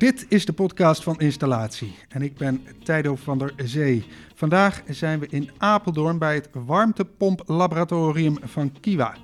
[0.00, 4.04] Dit is de podcast van Installatie en ik ben Tijdo van der Zee.
[4.34, 9.16] Vandaag zijn we in Apeldoorn bij het warmtepomplaboratorium van Kiwa.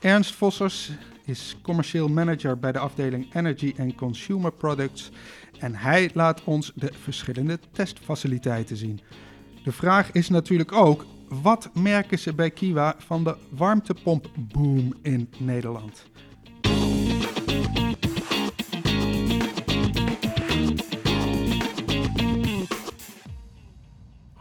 [0.00, 0.90] Ernst Vossers
[1.24, 5.10] is commercieel manager bij de afdeling Energy and Consumer Products
[5.58, 9.00] en hij laat ons de verschillende testfaciliteiten zien.
[9.64, 16.04] De vraag is natuurlijk ook, wat merken ze bij Kiwa van de warmtepompboom in Nederland?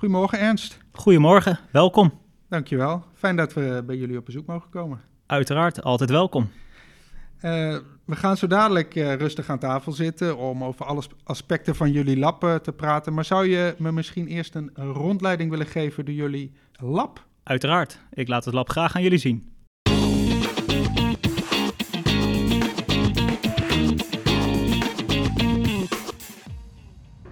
[0.01, 0.77] Goedemorgen Ernst.
[0.91, 2.11] Goedemorgen, welkom.
[2.49, 3.03] Dankjewel.
[3.13, 5.01] Fijn dat we bij jullie op bezoek mogen komen.
[5.25, 6.43] Uiteraard, altijd welkom.
[6.43, 11.91] Uh, we gaan zo dadelijk uh, rustig aan tafel zitten om over alle aspecten van
[11.91, 13.13] jullie lab uh, te praten.
[13.13, 17.25] Maar zou je me misschien eerst een rondleiding willen geven door jullie lab?
[17.43, 17.99] Uiteraard.
[18.13, 19.49] Ik laat het lab graag aan jullie zien.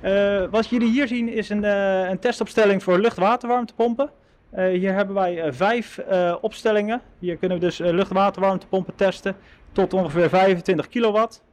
[0.04, 4.10] Uh, wat jullie hier zien is een, uh, een testopstelling voor lucht-waterwarmtepompen.
[4.58, 6.00] Uh, hier hebben wij vijf
[6.42, 7.02] opstellingen.
[7.20, 9.36] Hier kunnen we dus lucht-waterwarmtepompen testen
[9.72, 11.44] tot ongeveer 25 kilowatt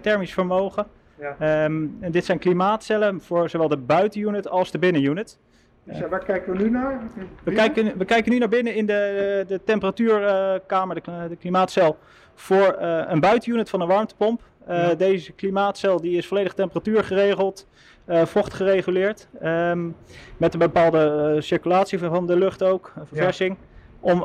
[0.00, 0.86] thermisch vermogen.
[1.18, 1.64] Ja.
[1.64, 5.38] Um, en dit zijn klimaatcellen voor zowel de buitenunit als de binnenunit.
[5.84, 7.00] Dus waar kijken we nu naar?
[7.44, 11.98] We kijken, we kijken nu naar binnen in de, de temperatuurkamer, de, de klimaatcel,
[12.38, 12.76] voor
[13.08, 14.42] een buitenunit van een warmtepomp.
[14.68, 17.66] Uh, Deze klimaatcel die is volledig temperatuur geregeld,
[18.06, 19.96] uh, vocht gereguleerd, um,
[20.36, 23.56] met een bepaalde circulatie van de lucht ook, verversing.
[23.60, 23.66] Ja.
[24.00, 24.24] Om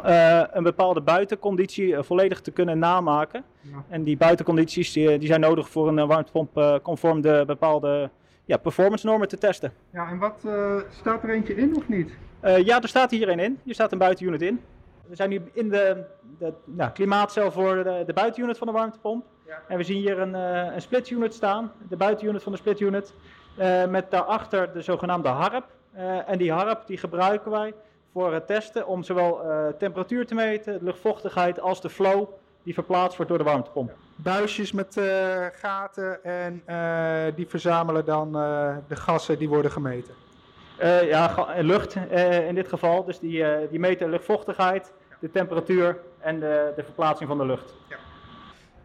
[0.51, 3.43] een bepaalde buitenconditie volledig te kunnen namaken.
[3.61, 3.83] Ja.
[3.89, 8.09] En die buitencondities die, die, zijn nodig voor een warmtepomp conform de bepaalde
[8.45, 9.71] ja, performance normen te testen.
[9.89, 10.45] Ja, en wat
[10.89, 12.11] staat er eentje in of niet?
[12.41, 13.59] ja, er staat hier een in.
[13.63, 14.59] Hier staat een buitenunit in.
[15.07, 16.03] We zijn nu in de,
[16.37, 19.25] de nou, klimaatcel voor de, de buitenunit van de warmtepomp.
[19.45, 19.61] Ja.
[19.67, 22.79] En we zien hier een, uh, een split unit staan, de buitenunit van de split
[22.79, 23.13] unit,
[23.59, 25.65] uh, met daarachter de zogenaamde harp.
[25.95, 27.73] Uh, en die harp die gebruiken wij
[28.11, 29.41] voor het testen om zowel
[29.77, 32.27] temperatuur te meten, luchtvochtigheid als de flow
[32.63, 33.91] die verplaatst wordt door de warmtepomp.
[34.15, 35.01] Buisjes met
[35.53, 36.63] gaten en
[37.35, 38.31] die verzamelen dan
[38.87, 40.13] de gassen die worden gemeten.
[41.07, 41.95] Ja, lucht
[42.47, 43.03] in dit geval.
[43.03, 47.75] Dus die, die meten luchtvochtigheid, de temperatuur en de, de verplaatsing van de lucht.
[47.89, 47.97] Ja.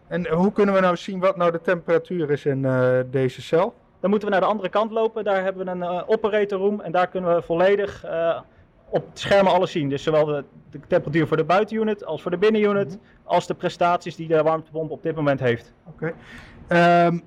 [0.09, 3.75] En hoe kunnen we nou zien wat nou de temperatuur is in uh, deze cel?
[4.01, 5.25] Dan moeten we naar de andere kant lopen.
[5.25, 8.41] Daar hebben we een uh, operator room en daar kunnen we volledig uh,
[8.89, 9.89] op het scherm alles zien.
[9.89, 13.01] Dus zowel de, de, temperatuur voor de buitenunit als voor de binnenunit, mm -hmm.
[13.25, 15.73] als de prestaties die de warmtepomp op dit moment heeft.
[15.87, 16.15] Oké.
[16.69, 17.07] Okay.
[17.07, 17.23] Um,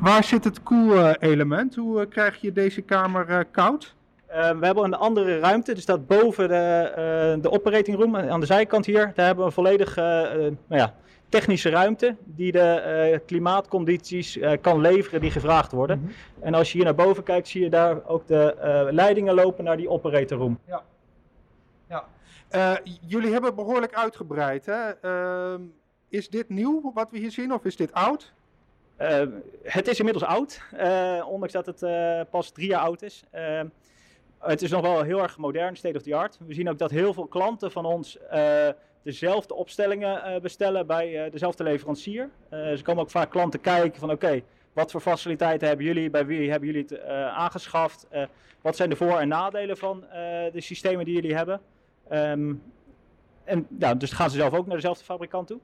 [0.00, 1.74] waar zit het koelelement?
[1.74, 3.94] Hoe krijg je deze kamer koud?
[4.30, 8.46] Uh, we hebben een andere ruimte, dus dat boven de, de operating room aan de
[8.46, 10.94] zijkant hier, daar hebben we volledig uh, nou ja,
[11.28, 15.98] technische ruimte die de klimaatcondities kan leveren die gevraagd worden.
[15.98, 16.44] Mm -hmm.
[16.44, 18.56] En als je hier naar boven kijkt, zie je daar ook de
[18.90, 20.58] leidingen lopen naar die operator room.
[20.66, 20.82] Ja.
[21.88, 22.80] ja.
[23.06, 24.66] jullie hebben behoorlijk uitgebreid.
[24.66, 24.90] Hè?
[24.90, 25.60] Ehm,
[26.08, 28.32] is dit nieuw wat we hier zien of is dit oud?
[29.62, 30.60] Het is inmiddels oud,
[31.26, 31.80] ondanks dat het
[32.30, 33.24] pas drie jaar oud is.
[33.30, 33.66] Ehm,
[34.38, 36.38] het is nog wel heel erg modern, state of the art.
[36.46, 38.68] We zien ook dat heel veel klanten van ons uh,
[39.02, 42.30] dezelfde opstellingen bestellen bij dezelfde leverancier.
[42.50, 44.40] ze komen ook vaak klanten kijken van oké,
[44.72, 48.06] wat voor faciliteiten hebben jullie, bij wie hebben jullie het aangeschaft,
[48.60, 50.04] wat zijn de voor- en nadelen van
[50.52, 51.60] de systemen die jullie hebben.
[52.12, 52.62] Um,
[53.44, 53.66] en
[53.98, 55.60] dus gaan ze zelf ook naar dezelfde fabrikant toe.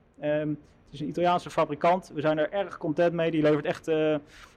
[0.88, 2.10] Het is een Italiaanse fabrikant.
[2.14, 3.30] We zijn er erg content mee.
[3.30, 4.14] Die levert echt uh,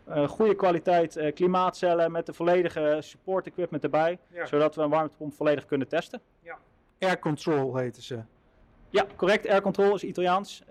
[0.10, 4.20] uh, goede kwaliteit uh, klimaatcellen met de volledige support equipment erbij.
[4.34, 4.46] Ja.
[4.46, 6.22] Zodat we een warmtepomp volledig kunnen testen.
[6.44, 6.58] Ja.
[7.00, 8.20] Air Control heten ze.
[8.90, 9.48] Ja, correct.
[9.48, 10.64] Air Control is Italiaans.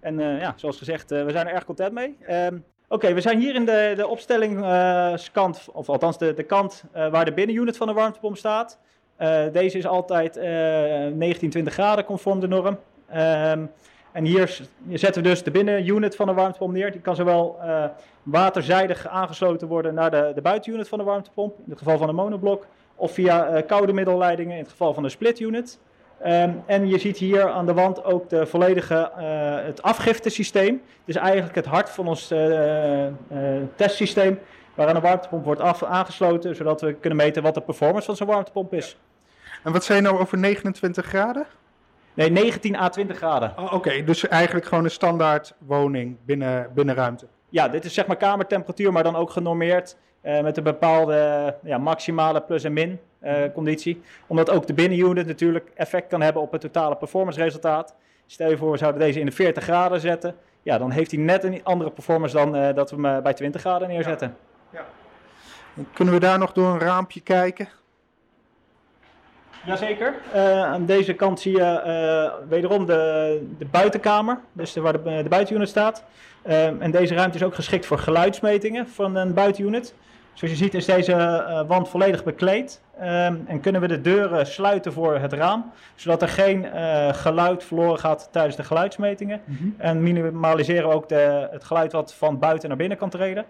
[0.00, 2.16] en ja, zoals gezegd, we zijn er erg content mee.
[2.28, 6.84] Um, Oké, okay, we zijn hier in de, de opstellingskant, of althans de, de kant
[6.92, 8.78] waar de binnenunit van de warmtepomp staat.
[9.52, 10.36] deze is altijd
[11.14, 12.78] 19, 20 graden conform de norm.
[13.14, 13.70] Um,
[14.12, 14.60] en hier
[14.92, 16.92] zetten we dus de binnenunit van de warmtepomp neer.
[16.92, 17.84] Die kan zowel uh,
[18.22, 22.14] waterzijdig aangesloten worden naar de, de buitenunit van de warmtepomp, in het geval van een
[22.14, 25.78] monoblok, of via uh, koude middelleidingen in het geval van de splitunit.
[26.26, 30.82] Um, en je ziet hier aan de wand ook de volledige, uh, het afgiftesysteem.
[31.04, 32.34] Dus eigenlijk het hart van ons
[33.74, 34.38] testsysteem,
[34.74, 38.74] waaraan de warmtepomp wordt aangesloten, zodat we kunnen meten wat de performance van zo'n warmtepomp
[38.74, 38.96] is.
[39.64, 41.46] En wat zei je nou over 29 graden?
[42.14, 43.52] Nee, 19 à 20 graden.
[43.56, 44.04] Oh, Oké, okay.
[44.04, 47.26] dus eigenlijk gewoon een standaard woning binnen, binnen ruimte.
[47.48, 51.78] Ja, dit is zeg maar kamertemperatuur, maar dan ook genormeerd uh, met een bepaalde ja,
[51.78, 54.02] maximale plus en min uh, conditie.
[54.26, 57.94] Omdat ook de binnenunit natuurlijk effect kan hebben op het totale performance resultaat.
[58.26, 60.34] Stel je voor, we zouden deze in de 40 graden zetten.
[60.62, 63.60] ja, dan heeft hij net een andere performance dan eh, dat we hem bij 20
[63.60, 64.36] graden neerzetten.
[64.70, 64.86] Ja.
[65.92, 67.68] Kunnen we daar nog door een raampje kijken?
[69.64, 70.14] Jazeker.
[70.34, 71.82] Uh, aan deze kant zie je
[72.42, 76.04] uh, wederom de, de buitenkamer, dus de, waar de, de buitenunit staat.
[76.46, 79.94] Uh, en deze ruimte is ook geschikt voor geluidsmetingen van een buitenunit.
[80.32, 82.80] Zoals je ziet is deze wand volledig bekleed.
[83.46, 86.66] en kunnen we de deuren sluiten voor het raam, zodat er geen
[87.14, 89.40] geluid verloren gaat tijdens de geluidsmetingen.
[89.44, 89.74] Mm -hmm.
[89.78, 93.44] En minimaliseren we ook de, het geluid wat van buiten naar binnen kan treden.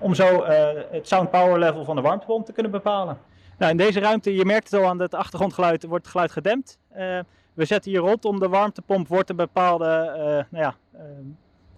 [0.00, 0.44] om zo
[0.90, 3.18] het sound power level van de warmtepomp te kunnen bepalen.
[3.62, 6.78] Nou, in deze ruimte, je merkt het al aan het achtergrondgeluid, wordt het geluid gedempt.
[6.92, 7.18] Uh,
[7.54, 11.00] we zetten hier rondom de warmtepomp wordt een bepaalde uh, nou ja, uh,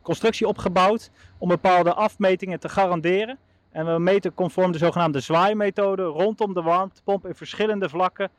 [0.02, 3.38] constructie opgebouwd om bepaalde afmetingen te garanderen.
[3.70, 8.30] En we meten conform de zogenaamde zwaaimethode rondom de warmtepomp in verschillende vlakken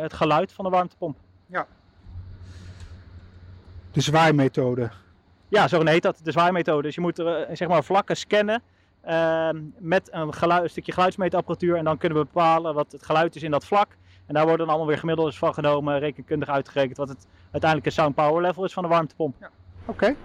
[0.00, 1.18] het geluid van de warmtepomp.
[1.46, 1.66] Ja.
[3.92, 4.90] De zwaaimethode.
[5.48, 6.82] Ja, zo heet dat, de zwaaimethode.
[6.82, 7.16] Dus je moet
[7.52, 8.62] zeg maar vlakken scannen
[9.78, 11.76] met een, geluid, een, stukje geluidsmeetapparatuur.
[11.76, 13.96] En dan kunnen we bepalen wat het geluid is in dat vlak.
[14.26, 18.14] En daar worden dan allemaal weer gemiddeldes van genomen, rekenkundig uitgerekend wat het uiteindelijke sound
[18.14, 19.34] power level is van de warmtepomp.
[19.40, 19.50] Ja.
[19.80, 19.90] Oké.
[19.90, 20.16] Okay.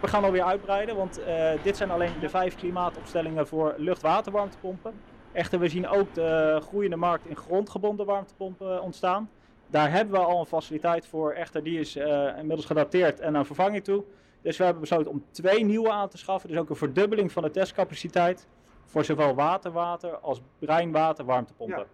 [0.00, 4.92] We gaan alweer uitbreiden, want uh, dit zijn alleen de vijf klimaatopstellingen voor lucht-waterwarmtepompen.
[5.32, 9.30] Echter, we zien ook de groeiende markt in grondgebonden warmtepompen ontstaan.
[9.66, 11.32] Daar hebben we al een faciliteit voor.
[11.32, 14.04] Echter, die is uh, inmiddels gedateerd en aan vervanging toe.
[14.44, 16.48] Dus we hebben besloten om twee nieuwe aan te schaffen.
[16.48, 18.46] Dus ook een verdubbeling van de testcapaciteit
[18.84, 21.78] voor zowel waterwater als breinwater warmtepompen.
[21.78, 21.86] Ja.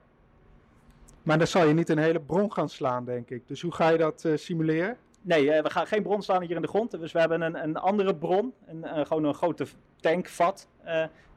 [1.22, 3.48] Maar dan zal je niet een hele bron gaan slaan, denk ik.
[3.48, 4.96] Dus hoe ga je dat uh, simuleren?
[5.22, 6.90] Nee, uh, we gaan geen bron slaan hier in de grond.
[6.90, 9.66] Dus we hebben een, een andere bron, een, uh, gewoon een grote
[9.96, 10.68] tankvat,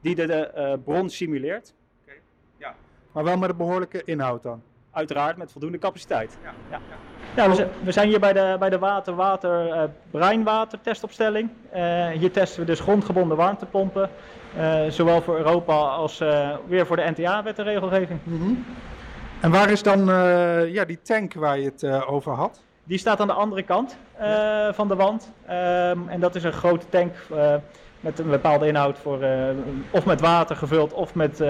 [0.00, 1.74] die de, de bron simuleert.
[2.02, 2.20] Okay.
[2.56, 2.74] Ja.
[3.12, 4.62] Maar wel met een behoorlijke inhoud dan?
[4.94, 6.38] Uiteraard met voldoende capaciteit.
[6.42, 6.50] Ja.
[6.70, 6.80] ja.
[6.88, 6.96] ja.
[7.36, 11.50] Ja, we, we, zijn hier bij de, bij de water-water-breinwater uh, testopstelling.
[11.74, 14.10] Uh, hier testen we dus grondgebonden warmtepompen.
[14.56, 16.18] Uh, zowel voor Europa als
[16.66, 18.20] weer voor de NTA-wet en regelgeving.
[18.22, 18.64] Mm -hmm.
[19.40, 20.06] En waar is dan
[20.70, 22.62] ja, die tank waar je het over had?
[22.84, 24.74] Die staat aan de andere kant ja.
[24.74, 25.32] van de wand.
[25.44, 27.14] Um, en dat is een grote tank
[28.00, 29.18] met een bepaalde inhoud voor
[29.90, 31.40] of met water gevuld of met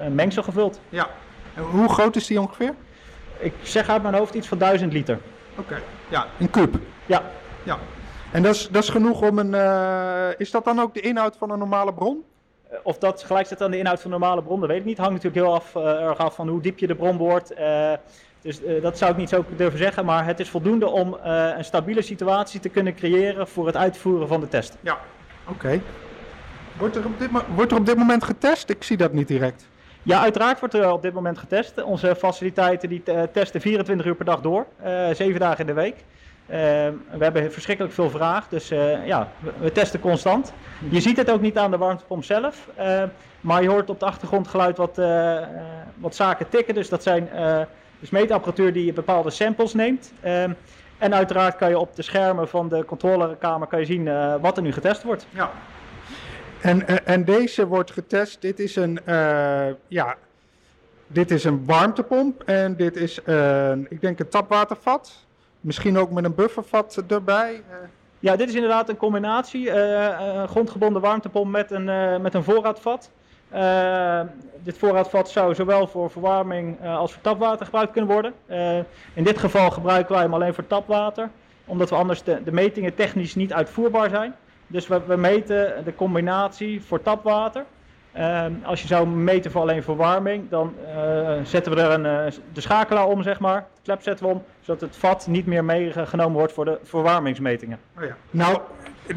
[0.00, 0.80] een mengsel gevuld.
[0.88, 1.08] Ja.
[1.54, 2.74] En hoe groot is die ongeveer?
[3.44, 5.18] Ik zeg uit mijn hoofd iets van 1000 liter.
[5.50, 5.82] Oké, okay.
[6.08, 6.74] ja, een kub.
[7.06, 7.22] Ja.
[7.62, 7.78] ja.
[8.32, 9.52] En dat is, dat is genoeg om een.
[9.52, 12.24] Uh, is dat dan ook de inhoud van een normale bron?
[12.82, 14.98] Of dat gelijk zit aan de inhoud van een normale bron, dat weet ik niet.
[14.98, 17.52] Hangt natuurlijk heel af, uh, erg af van hoe diep je de bron boort.
[17.58, 17.92] Uh,
[18.40, 20.04] dus dat zou ik niet zo durven zeggen.
[20.04, 24.40] Maar het is voldoende om een stabiele situatie te kunnen creëren voor het uitvoeren van
[24.40, 24.76] de test.
[24.80, 24.98] Ja,
[25.48, 25.52] oké.
[25.52, 25.82] Okay.
[26.78, 28.70] Wordt, er op dit, wordt er op dit moment getest?
[28.70, 29.66] Ik zie dat niet direct.
[30.04, 31.82] Ja, uiteraard wordt er op dit moment getest.
[31.82, 33.02] Onze faciliteiten die
[33.32, 35.94] testen 24 uur per dag door, uh, 7 dagen in de week.
[35.96, 36.56] Uh,
[37.10, 38.68] we hebben verschrikkelijk veel vraag, dus
[39.04, 39.28] ja,
[39.58, 40.52] we, testen constant.
[40.90, 42.68] Je ziet het ook niet aan de warmtepomp zelf,
[43.40, 45.00] maar je hoort op de achtergrond geluid wat,
[45.94, 46.74] wat zaken tikken.
[46.74, 47.28] Dus dat zijn
[48.00, 50.12] dus meetapparatuur die bepaalde samples neemt.
[50.98, 54.04] en uiteraard kan je op de schermen van de controlekamer kan je zien
[54.40, 55.26] wat er nu getest wordt.
[55.30, 55.50] Ja.
[56.64, 58.40] En, en deze wordt getest.
[58.40, 60.16] Dit is een, uh, ja,
[61.06, 65.12] dit is een warmtepomp en dit is een, ik denk een tapwatervat.
[65.60, 67.62] Misschien ook met een buffervat erbij.
[68.18, 69.66] Ja, dit is inderdaad een combinatie.
[69.66, 69.74] Uh,
[70.18, 71.84] een grondgebonden warmtepomp met een,
[72.22, 73.10] met een voorraadvat.
[74.62, 78.32] Dit voorraadvat zou zowel voor verwarming als voor tapwater gebruikt kunnen worden.
[79.14, 81.30] in dit geval gebruiken wij hem alleen voor tapwater,
[81.64, 84.34] omdat we anders de, de metingen technisch niet uitvoerbaar zijn.
[84.66, 87.64] Dus we, we meten de combinatie voor tapwater.
[88.16, 92.38] Uh, als je zou meten voor alleen verwarming, dan uh, zetten we er een, uh,
[92.52, 93.60] de schakelaar om, zeg maar.
[93.74, 97.78] De klep zetten we om, zodat het vat niet meer meegenomen wordt voor de verwarmingsmetingen.
[97.98, 98.16] Oh ja.
[98.30, 98.60] Nou,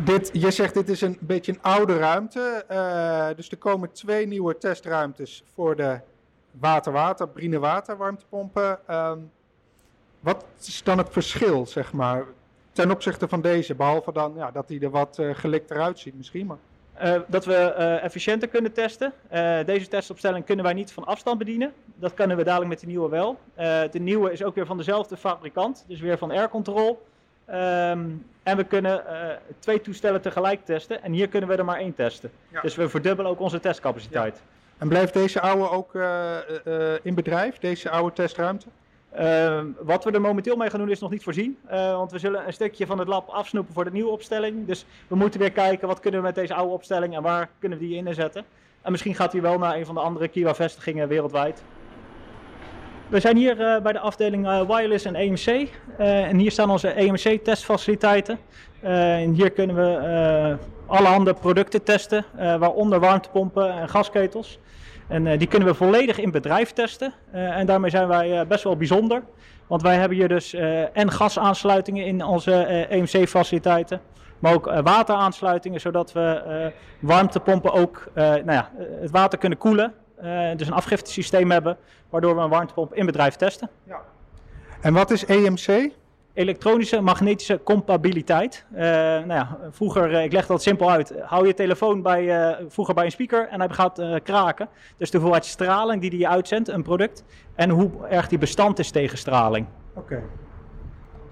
[0.03, 2.65] dit, je zegt dit is een beetje een oude ruimte.
[2.67, 5.99] Eh, dus er komen twee nieuwe testruimtes voor de
[6.51, 8.79] water-water, brine-water warmtepompen.
[8.87, 9.19] Ehm,
[10.19, 12.25] wat is dan het verschil, zeg maar?
[12.77, 13.75] Ten opzichte van deze.
[13.75, 16.45] Behalve dan ja, dat hij er wat uh, gelikter uitziet misschien.
[16.45, 16.57] Maar...
[17.03, 19.13] Uh, dat we uh, efficiënter kunnen testen.
[19.65, 21.73] deze testopstelling kunnen wij niet van afstand bedienen.
[21.95, 23.39] Dat kunnen we dadelijk met de nieuwe wel.
[23.91, 27.05] de nieuwe is ook weer van dezelfde fabrikant, dus weer van Air Control.
[27.49, 29.03] Um, en we kunnen
[29.59, 31.03] twee toestellen tegelijk testen.
[31.03, 32.31] En hier kunnen we er maar één testen.
[32.51, 32.61] Ja.
[32.61, 34.35] Dus we verdubbelen ook onze testcapaciteit.
[34.35, 34.41] Ja.
[34.77, 35.93] En blijft deze oude ook
[37.03, 38.67] in bedrijf, deze oude testruimte?
[39.15, 41.57] Uh, wat we er momenteel mee gaan doen is nog niet voorzien.
[41.71, 44.67] Uh, want we zullen een stukje van het lab afsnoepen voor de nieuwe opstelling.
[44.67, 47.77] Dus we moeten weer kijken wat kunnen we met deze oude opstelling en waar kunnen
[47.77, 48.45] we die inzetten.
[48.81, 51.63] En misschien gaat hij wel naar een van de andere Kiwa-vestigingen wereldwijd.
[53.07, 55.69] We zijn hier uh, bij de afdeling uh, Wireless en EMC.
[55.97, 58.39] En hier staan onze EMC-testfaciliteiten.
[58.81, 64.59] en hier kunnen we allerhande producten testen, waaronder warmtepompen en gasketels.
[65.07, 67.13] En die kunnen we volledig in bedrijf testen.
[67.31, 69.23] en daarmee zijn wij best wel bijzonder.
[69.67, 70.53] Want wij hebben hier dus
[70.93, 72.53] en gasaansluitingen in onze
[72.89, 74.01] EMC-faciliteiten.
[74.39, 78.71] Maar ook wateraansluitingen, zodat we warmtepompen ook nou ja,
[79.01, 79.93] het water kunnen koelen.
[80.55, 81.77] Dus een afgiftesysteem hebben,
[82.09, 83.69] waardoor we een warmtepomp in bedrijf testen.
[83.83, 84.01] Ja.
[84.81, 85.91] En wat is EMC?
[86.37, 88.65] Elektronische magnetische compatibiliteit.
[88.71, 92.93] Uh, nou ja, vroeger, uh, ik leg dat simpel uit, hou je telefoon bij, vroeger
[92.93, 94.69] bij een speaker en hij gaat kraken.
[94.97, 97.23] Dus de hoeveelheid straling die die uitzendt, een product,
[97.55, 99.67] en hoe erg die bestand is tegen straling.
[99.93, 100.23] Oké.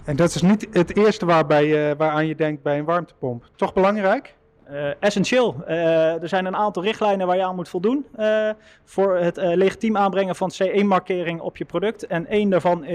[0.06, 3.50] En dat is niet het eerste waarbij, waaraan je denkt bij een warmtepomp.
[3.56, 4.36] Toch belangrijk?
[4.72, 5.56] Uh, essentieel.
[5.68, 8.50] Uh, er zijn een aantal richtlijnen waar je aan moet voldoen uh,
[8.84, 12.08] voor het legitiem aanbrengen van CE-markering op je product.
[12.08, 12.86] En één daarvan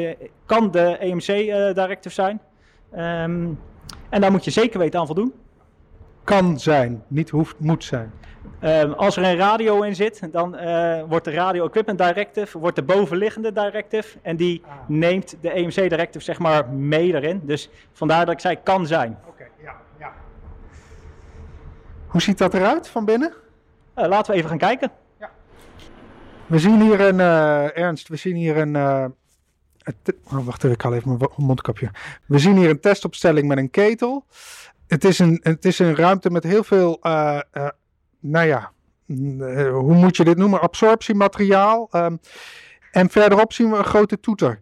[0.47, 2.41] kan de EMC-directive zijn.
[2.93, 3.59] Um,
[4.09, 5.33] en daar moet je zeker weten aan voldoen.
[6.25, 8.13] Kan zijn, niet hoeft, moet zijn.
[8.65, 10.57] Um, als er een radio in zit, dan
[11.09, 14.19] wordt de Radio Equipment Directive, wordt de bovenliggende directive.
[14.23, 14.73] En die ah.
[14.87, 17.41] neemt de EMC-directive zeg maar mee erin.
[17.45, 19.19] Dus vandaar dat ik zei kan zijn.
[22.11, 23.33] Hoe ziet dat eruit van binnen?
[23.97, 24.93] Uh, laten we even gaan kijken.
[25.19, 25.31] Ja.
[26.47, 28.75] We zien hier een, uh, Ernst, we zien hier een...
[28.75, 29.05] Uh,
[30.33, 31.91] oh, wacht even, ik haal even mijn mondkapje.
[32.27, 34.25] We zien hier een testopstelling met een ketel.
[34.87, 36.99] Het is een, het is een ruimte met heel veel,
[38.21, 38.73] nou ja,
[39.71, 40.61] hoe moet je dit noemen?
[40.61, 41.89] Absorptiemateriaal.
[41.93, 42.21] Um,
[42.93, 44.51] en verderop zien we een grote toeter.
[44.51, 44.61] Een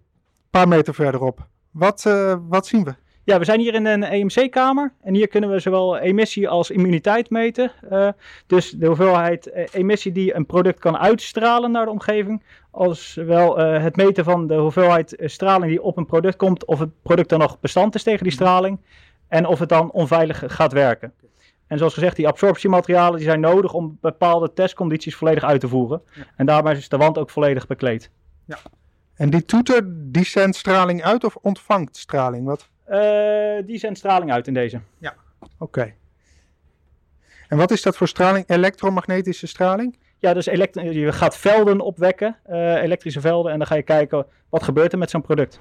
[0.51, 1.47] paar meter verderop.
[1.71, 2.03] Wat,
[2.49, 2.95] wat zien we?
[3.29, 7.31] Ja, we zijn hier in een EMC-kamer en hier kunnen we zowel emissie als immuniteit
[7.31, 7.73] meten.
[7.93, 8.09] Uh,
[8.47, 13.61] dus de hoeveelheid uh, emissie die een product kan uitstralen naar de omgeving, als wel
[13.61, 17.29] uh, het meten van de hoeveelheid straling die op een product komt, of het product
[17.29, 18.81] dan nog bestand is tegen die straling
[19.29, 21.13] en of het dan onveilig gaat werken.
[21.67, 26.03] En zoals gezegd, die absorptiematerialen die zijn nodig om bepaalde testcondities volledig uit te voeren.
[26.37, 28.11] En daarbij is de wand ook volledig bekleed.
[28.45, 28.59] Ja.
[29.15, 32.45] En die toeter, die zendt straling uit of ontvangt straling?
[32.45, 32.69] Wat?
[32.91, 34.81] Uh, die zendt straling uit in deze.
[34.99, 35.15] Ja,
[35.59, 35.95] oké.
[37.49, 38.49] En wat is dat voor straling?
[38.49, 39.99] Elektromagnetische straling?
[40.19, 44.63] Ja, dus je gaat velden opwekken, uh, elektrische velden, en dan ga je kijken wat
[44.63, 45.61] gebeurt er met zo'n product.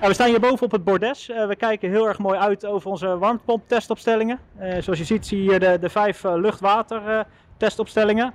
[0.00, 1.28] we staan hier boven op het bordes.
[1.28, 4.38] Uh, we kijken heel erg mooi uit over onze warmtepomptestopstellingen.
[4.58, 8.32] zoals je ziet zie je de, de vijf lucht-water testopstellingen.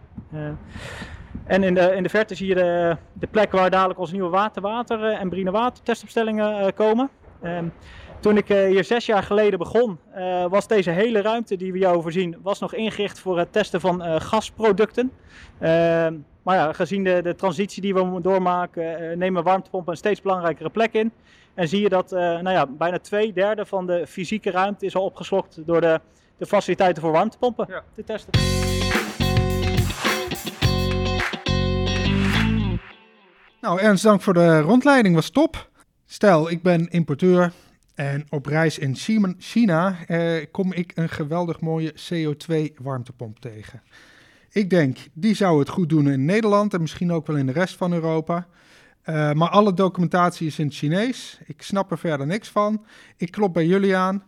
[1.46, 4.30] en in de, in de verte zie je de, de plek waar dadelijk onze nieuwe
[4.30, 7.10] water-water en brine water testopstellingen komen.
[7.42, 7.66] Ehm,
[8.20, 11.78] toen ik uh, hier zes jaar geleden begon, uh, was deze hele ruimte die we
[11.78, 15.12] jou voorzien, was nog ingericht voor het testen van uh, gasproducten.
[15.60, 20.70] Ehm, maar ja, gezien de, de, transitie die we doormaken, nemen warmtepompen een steeds belangrijkere
[20.70, 21.12] plek in.
[21.54, 25.04] En zie je dat nou ja, bijna twee derde van de fysieke ruimte is al
[25.04, 26.00] opgeslokt door de,
[26.38, 27.84] de faciliteiten voor warmtepompen ja.
[27.96, 28.32] te testen.
[33.62, 35.16] Nou, Ernst, dank voor de rondleiding.
[35.16, 35.70] Was top.
[36.12, 37.54] Stel, ik ben importeur
[37.96, 38.96] en op reis in
[39.38, 43.82] China eh, kom ik een geweldig mooie CO2-warmtepomp tegen.
[44.50, 47.52] Ik denk, die zou het goed doen in Nederland en misschien ook wel in de
[47.52, 48.48] rest van Europa.
[49.06, 51.40] Uh, maar alle documentatie is in het Chinees.
[51.46, 52.86] Ik snap er verder niks van.
[53.18, 54.24] Ik klop bij jullie aan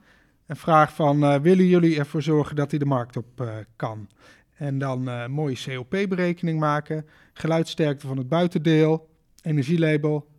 [0.46, 4.10] en vraag van, uh, willen jullie ervoor zorgen dat hij de markt op uh, kan?
[4.56, 9.10] En dan mooie COP-berekening maken, geluidsterkte van het buitendeel,
[9.42, 10.32] energielabel.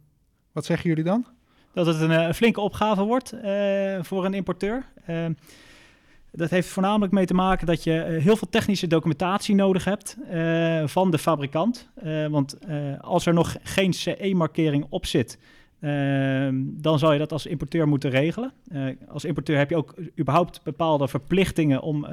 [0.55, 1.27] Wat zeggen jullie dan?
[1.75, 4.85] dat het een, eh, flinke opgave wordt eh, voor een importeur.
[5.05, 5.27] Eh,
[6.33, 10.17] dat heeft voornamelijk mee te maken dat je heel veel technische documentatie nodig hebt
[10.85, 11.89] van de fabrikant.
[12.31, 12.59] want
[13.01, 15.39] als er nog geen CE-markering op zit,
[16.61, 18.53] dan zal je dat als importeur moeten regelen.
[19.09, 22.07] als importeur heb je ook überhaupt bepaalde verplichtingen om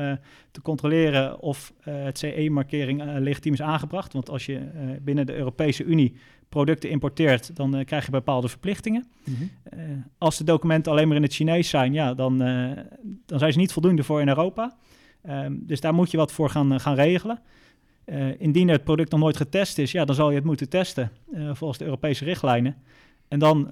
[0.51, 4.13] te controleren of het CE-markering legitiem is aangebracht.
[4.13, 4.59] Want als je
[5.01, 6.15] binnen de Europese Unie
[6.51, 9.07] producten importeert, dan uh, krijg je bepaalde verplichtingen.
[9.23, 9.43] Mhm.
[9.63, 9.79] Eh,
[10.17, 12.71] als de documenten alleen maar in het Chinees zijn, ja, dan, uh,
[13.25, 14.77] dan zijn ze niet voldoende voor in Europa.
[15.21, 17.39] Ehm, dus daar moet je wat voor gaan, gaan regelen.
[18.37, 21.11] indien het product nog nooit getest is, ja, dan zal je het moeten testen
[21.51, 22.75] volgens de Europese richtlijnen.
[23.27, 23.69] En dan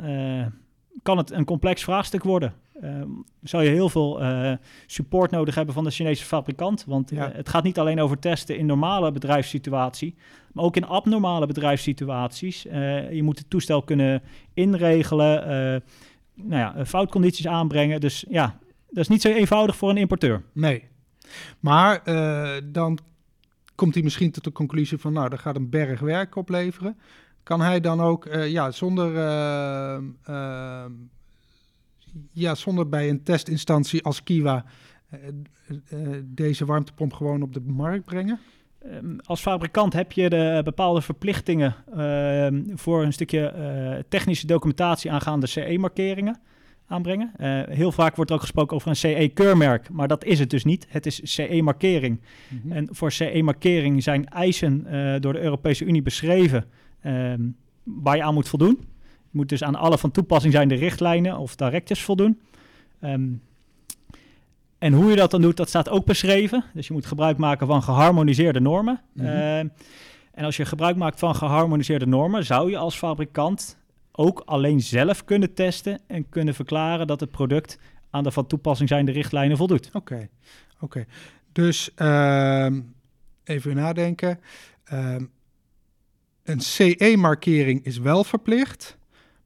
[1.04, 2.54] kan het een complex vraagstuk worden.
[2.84, 3.02] Uh,
[3.44, 4.54] zou je heel veel uh,
[4.86, 6.86] support nodig hebben van de Chinese fabrikant.
[6.86, 10.16] Want uh, het gaat niet alleen over testen in normale bedrijfssituatie,
[10.54, 12.66] maar ook in abnormale bedrijfssituaties.
[12.66, 14.22] Eh, je moet het toestel kunnen
[14.54, 15.44] inregelen,
[16.34, 18.00] nou ja, foutcondities aanbrengen.
[18.00, 18.58] Dus ja,
[18.90, 20.44] dat is niet zo eenvoudig voor een importeur.
[20.54, 20.84] Nee,
[21.60, 22.04] maar
[22.72, 23.00] dan
[23.76, 26.98] komt hij misschien tot de conclusie van, nou, dat gaat een berg werk opleveren.
[27.50, 30.92] Kan hij dan ook ja, zonder, ehm, ehm,
[32.32, 34.66] ja, zonder bij een testinstantie als Kiwa
[36.24, 38.40] deze warmtepomp gewoon op de markt brengen?
[38.80, 45.12] Ehm, als fabrikant heb je de bepaalde verplichtingen ehm, voor een stukje eh, technische documentatie
[45.12, 46.40] aangaande CE-markeringen
[46.88, 47.32] aanbrengen.
[47.38, 50.64] Uh, heel vaak wordt er ook gesproken over een CE-keurmerk, maar dat is het dus
[50.64, 50.86] niet.
[50.90, 52.22] Het is CE-markering.
[52.50, 52.72] Mhm.
[52.72, 54.88] En voor CE-markering zijn eisen
[55.22, 56.66] door de Europese Unie beschreven
[57.02, 57.42] ehm,
[57.84, 58.78] waar je aan moet voldoen.
[59.32, 62.40] Je moet dus aan alle van toepassing zijn de richtlijnen of directives voldoen.
[63.02, 63.42] Um,
[64.80, 66.64] en hoe je dat dan doet, dat staat ook beschreven.
[66.74, 69.02] Dus je moet gebruik maken van geharmoniseerde normen.
[69.14, 69.26] Mhm.
[69.26, 73.78] Eh, en als je gebruik maakt van geharmoniseerde normen, zou je als fabrikant
[74.12, 77.80] ook alleen zelf kunnen testen en kunnen verklaren dat het product
[78.10, 79.90] aan de van toepassing zijnde richtlijnen voldoet.
[79.94, 80.30] Oké,
[80.80, 81.06] oké.
[81.52, 82.68] Dus uh,
[83.44, 84.40] even nadenken.
[84.94, 85.16] Uh,
[86.50, 88.98] een CE-markering is wel verplicht,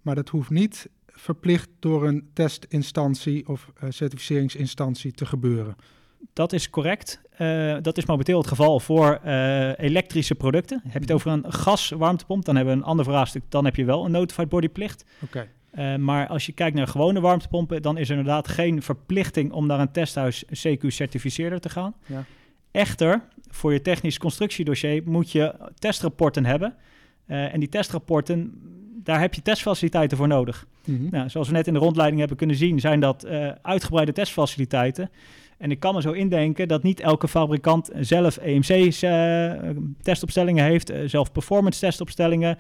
[0.02, 5.76] maar dat hoeft niet verplicht door een testinstantie of uh, certificeringsinstantie te gebeuren.
[6.34, 7.22] Dat is correct.
[7.40, 10.82] Uh, dat is momenteel het geval voor uh, elektrische producten.
[10.84, 13.44] Heb je het over een gaswarmtepomp, dan hebben we een ander vraagstuk.
[13.50, 15.06] Dan heb je wel een notified body plicht.
[15.22, 15.48] Oké.
[15.74, 15.98] Okay.
[15.98, 19.80] maar als je kijkt naar gewone warmtepompen, dan is er inderdaad geen verplichting om naar
[19.80, 21.96] een testhuis CQ-certificeerder te gaan.
[22.06, 22.26] Ja.
[22.72, 23.22] Echter,
[23.54, 26.76] voor je technisch constructiedossier moet je testrapporten hebben.
[27.26, 28.62] en die testrapporten
[29.04, 30.68] daar heb je testfaciliteiten voor nodig.
[30.86, 31.10] Mhm.
[31.10, 35.10] nou, zoals we net in de rondleiding hebben kunnen zien, zijn dat uh, uitgebreide testfaciliteiten.
[35.58, 38.72] En ik kan me zo indenken dat niet elke fabrikant zelf uh,
[40.06, 42.58] eh, heeft, zelf performance testopstellingen,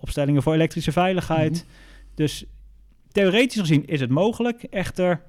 [0.00, 1.52] opstellingen voor elektrische veiligheid.
[1.52, 1.62] Mhm.
[2.14, 2.44] Dus
[3.12, 4.62] theoretisch gezien is het mogelijk.
[4.62, 5.22] Echter,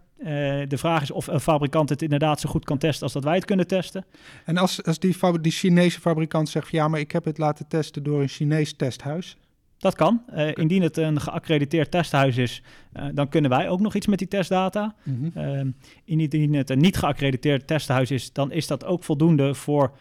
[0.68, 3.36] de vraag is of een fabrikant het inderdaad zo goed kan testen als dat wij
[3.36, 4.06] het kunnen testen.
[4.46, 8.04] En als, als die, die Chinese fabrikant zegt, ja, maar ik heb het laten testen
[8.04, 9.38] door een Chinees testhuis,
[9.78, 10.24] dat kan.
[10.34, 12.62] Uh, indien het een geaccrediteerd testhuis is,
[12.94, 14.96] uh, dan kunnen wij ook nog iets met die testdata.
[15.04, 15.76] Mm -hmm.
[16.06, 19.92] indien het een niet geaccrediteerd testhuis is, dan is dat ook voldoende voor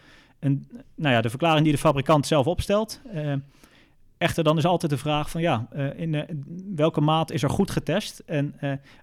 [0.41, 3.01] een, nou ja, de verklaring die de fabrikant zelf opstelt.
[4.25, 8.23] Echter, dan is altijd de vraag van ja, in welke maat is er goed getest?
[8.27, 8.55] En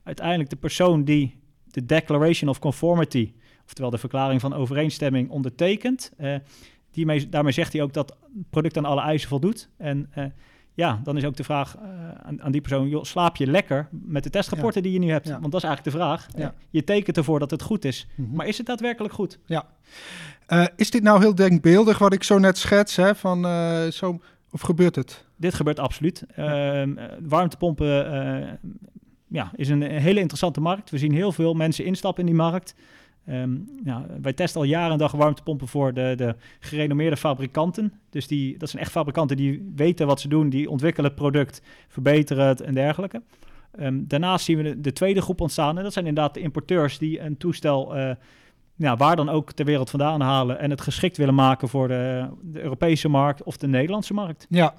[0.04, 3.34] uiteindelijk de persoon die de Declaration of Conformity,
[3.66, 6.12] oftewel de verklaring van overeenstemming, ondertekent.
[6.92, 9.70] die mee, daarmee zegt hij ook dat het product aan alle eisen voldoet.
[9.78, 10.10] En
[10.74, 11.84] ja, dan is ook de vraag uh,
[12.24, 15.30] aan, aan, die persoon: joh, slaap je lekker met de testrapporten die je nu hebt?
[15.30, 16.28] Want dat is eigenlijk de vraag.
[16.36, 16.54] Ja.
[16.70, 18.36] je tekent ervoor dat het goed is, mm -hmm.
[18.36, 19.40] maar is het daadwerkelijk goed?
[19.46, 19.66] Ja.
[20.48, 22.96] Uh, is dit nou heel denkbeeldig wat ik zo net schets?
[22.96, 23.16] Hè?
[23.16, 24.20] Van, uh, zo,
[24.52, 25.26] of gebeurt het?
[25.36, 26.26] Dit gebeurt absoluut.
[26.36, 27.88] Ehm, warmtepompen
[29.28, 30.90] ja, is een hele interessante markt.
[30.90, 32.76] We zien heel veel mensen instappen in die markt.
[33.30, 37.94] Um, nou, wij testen al jaren en dag warmtepompen voor de, de gerenommeerde fabrikanten.
[38.10, 41.62] Dus die, dat zijn echt fabrikanten die weten wat ze doen, die ontwikkelen het product,
[41.88, 43.22] verbeteren het en dergelijke.
[43.80, 46.98] Um, daarnaast zien we de, de, tweede groep ontstaan en dat zijn inderdaad de importeurs
[46.98, 48.12] die een toestel uh,
[48.82, 52.28] ja, waar dan ook ter wereld vandaan halen en het geschikt willen maken voor de,
[52.42, 54.46] de Europese markt of de Nederlandse markt.
[54.50, 54.74] Ja,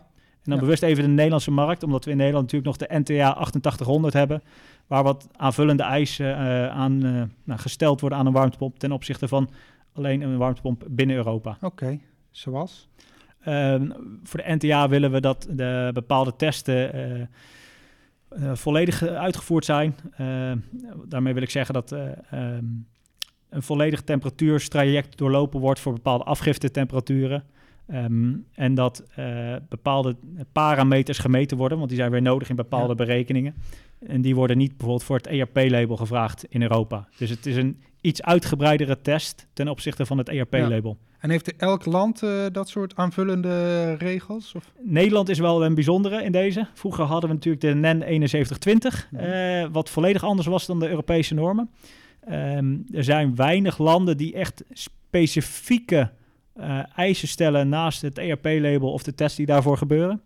[0.45, 3.31] en dan bewust even de Nederlandse markt, omdat we in Nederland natuurlijk nog de NTA
[3.31, 4.43] 8800 hebben,
[4.87, 9.29] waar wat aanvullende eisen uh, aan uh, nou, gesteld worden aan een warmtepomp ten opzichte
[9.29, 9.51] van
[9.93, 11.57] alleen een warmtepomp binnen Europa.
[11.61, 11.99] Oké,
[12.31, 12.89] zoals?
[13.49, 13.75] Uh,
[14.23, 16.95] voor de NTA willen we dat de bepaalde testen
[18.31, 19.95] uh, volledig uitgevoerd zijn.
[21.09, 22.65] daarmee wil ik zeggen dat ehm,
[23.53, 27.45] een volledig temperatuurstraject doorlopen wordt voor bepaalde afgiftetemperaturen.
[27.93, 30.17] Um, en dat uh, bepaalde
[30.53, 32.95] parameters gemeten worden, want die zijn weer nodig in bepaalde ja.
[32.95, 33.55] berekeningen.
[34.07, 37.09] En die worden niet bijvoorbeeld voor het ERP-label gevraagd in Europa.
[37.19, 40.97] Dus het is een iets uitgebreidere test ten opzichte van het ERP-label.
[41.01, 41.11] Ja.
[41.19, 44.55] En heeft elk land uh, dat soort aanvullende regels?
[44.55, 44.73] Of?
[44.81, 46.67] Nederland is wel een bijzondere in deze.
[46.75, 49.63] Vroeger hadden we natuurlijk de NEN 7120, ja.
[49.63, 51.71] uh, wat volledig anders was dan de Europese normen.
[52.31, 56.11] Um, er zijn weinig landen die echt specifieke
[56.57, 60.23] uh, eisen stellen naast het ERP-label of de tests die daarvoor gebeuren.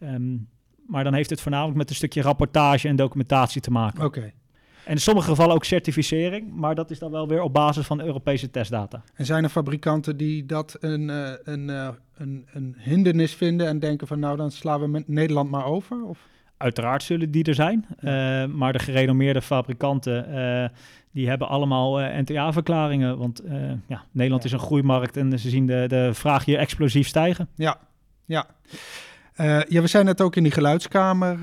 [0.00, 0.48] Um,
[0.86, 4.04] maar dan heeft het voornamelijk met een stukje rapportage en documentatie te maken.
[4.04, 4.18] Oké.
[4.18, 4.34] Okay.
[4.84, 8.00] En in sommige gevallen ook certificering, maar dat is dan wel weer op basis van
[8.00, 9.02] Europese testdata.
[9.14, 13.78] En zijn er fabrikanten die dat een, uh, een, uh, een, een hindernis vinden en
[13.78, 16.04] denken van nou dan slaan we met Nederland maar over?
[16.04, 16.18] Of?
[16.56, 18.42] Uiteraard zullen die er zijn, ja.
[18.42, 20.32] uh, maar de gerenommeerde fabrikanten
[21.16, 23.18] die hebben allemaal uh, NTA-verklaringen.
[23.18, 24.48] Want uh, ja, Nederland ja.
[24.48, 27.48] is een groeimarkt en ze zien de, de vraag hier explosief stijgen.
[27.54, 27.78] Ja,
[28.24, 28.46] ja.
[29.36, 31.38] Uh, ja, we zijn net ook in die geluidskamer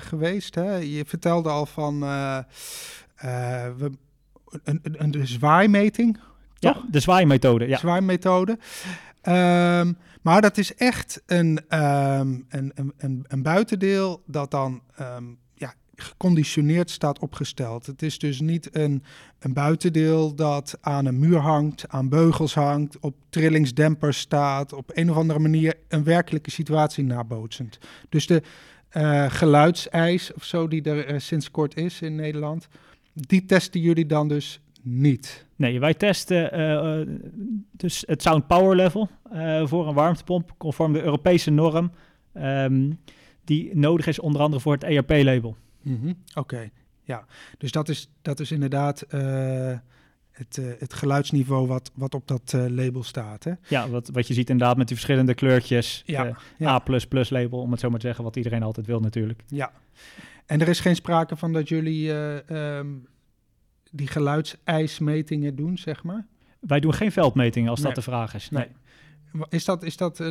[0.00, 0.54] geweest.
[0.54, 0.74] Hè?
[0.74, 3.90] Je vertelde al van we,
[4.64, 6.18] een, een, een zwaaimeting.
[6.58, 7.68] Ja, de zwaaimethode.
[7.68, 7.78] Ja.
[7.78, 8.58] Zwaaimethode.
[9.20, 15.24] Ehm, maar dat is echt een, ehm, een, een, een, een buitendeel dat dan ehm,
[15.96, 17.86] geconditioneerd staat opgesteld.
[17.86, 19.02] Het is dus niet een,
[19.38, 25.10] een buitendeel dat aan een muur hangt, aan beugels hangt, op trillingsdempers staat, op een
[25.10, 27.78] of andere manier een werkelijke situatie nabootsend.
[28.08, 28.42] Dus de
[28.92, 32.68] uh, geluidseis of zo die er uh, sinds kort is in Nederland,
[33.12, 35.46] die testen jullie dan dus niet?
[35.56, 37.16] Nee, wij testen uh,
[37.70, 39.08] dus het sound power level
[39.64, 41.90] voor een warmtepomp conform de Europese norm
[42.34, 42.98] um,
[43.44, 45.56] die nodig is onder andere voor het ERP-label.
[45.84, 46.16] Mm -hmm.
[46.34, 46.70] Oké,
[47.02, 47.26] ja.
[47.58, 49.06] Dus dat is, dat is inderdaad
[50.34, 53.44] het, uh, het geluidsniveau wat, wat op dat uh, label staat.
[53.44, 53.52] Hè?
[53.68, 56.02] Ja, wat, wat je ziet inderdaad met die verschillende kleurtjes.
[56.06, 56.74] Ja, uh, ja.
[56.74, 56.82] A++
[57.28, 59.42] label, om het zo maar te zeggen, wat iedereen altijd wil natuurlijk.
[59.46, 59.72] Ja,
[60.46, 63.06] en er is geen sprake van dat jullie um,
[63.90, 66.26] die geluidseismetingen doen, zeg maar?
[66.60, 67.86] Wij doen geen veldmetingen als nee.
[67.86, 68.50] dat de vraag is.
[68.50, 68.66] Nee.
[69.32, 69.44] nee.
[69.48, 70.22] Is dat, is dat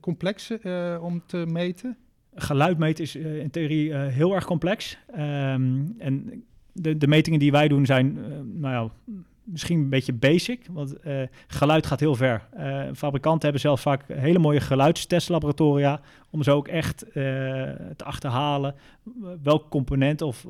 [0.00, 0.50] complex
[1.00, 1.96] om te meten?
[2.34, 4.98] Geluid meten is in theorie heel erg complex.
[5.18, 8.18] Um, en de, de metingen die wij doen zijn,
[8.60, 8.90] nou ja
[9.44, 12.48] misschien een beetje basic, want uh, geluid gaat heel ver.
[12.58, 17.12] Uh, fabrikanten hebben zelfs vaak hele mooie geluidstestlaboratoria om zo ook echt uh,
[17.96, 18.74] te achterhalen
[19.42, 20.46] welk component of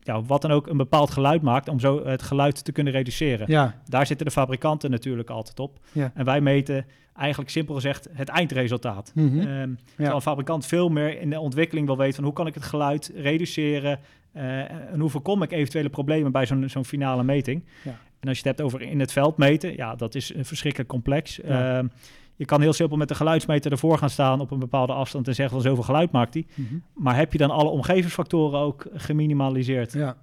[0.00, 3.50] ja, wat dan ook een bepaald geluid maakt om zo het geluid te kunnen reduceren.
[3.50, 3.82] Ja.
[3.84, 5.78] Daar zitten de fabrikanten natuurlijk altijd op.
[5.92, 6.10] Ja.
[6.14, 9.12] En wij meten eigenlijk simpel gezegd het eindresultaat.
[9.14, 9.46] Mm -hmm.
[9.46, 10.12] um, ja.
[10.12, 13.12] een fabrikant veel meer in de ontwikkeling wil weten van hoe kan ik het geluid
[13.14, 13.98] reduceren
[14.36, 17.64] uh, en hoe voorkom ik eventuele problemen bij zo'n zo'n finale meting.
[17.84, 17.98] Ja.
[18.20, 21.40] En als je het hebt over in het veld meten, ja, dat is verschrikkelijk complex.
[21.44, 21.82] Ja.
[21.82, 21.88] Uh,
[22.36, 25.34] je kan heel simpel met de geluidsmeter ervoor gaan staan op een bepaalde afstand en
[25.34, 26.46] zeggen van zoveel geluid maakt die.
[26.54, 26.82] Mm -hmm.
[26.94, 29.92] Maar heb je dan alle omgevingsfactoren ook geminimaliseerd?
[29.92, 30.16] Ja.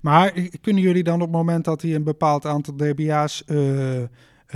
[0.00, 4.02] Maar kunnen jullie dan op het moment dat hij een bepaald aantal dBA's uh,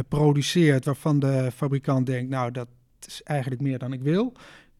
[0.09, 2.69] produceert, waarvan de fabrikant denkt, nou dat
[3.07, 4.33] is eigenlijk meer dan ik wil,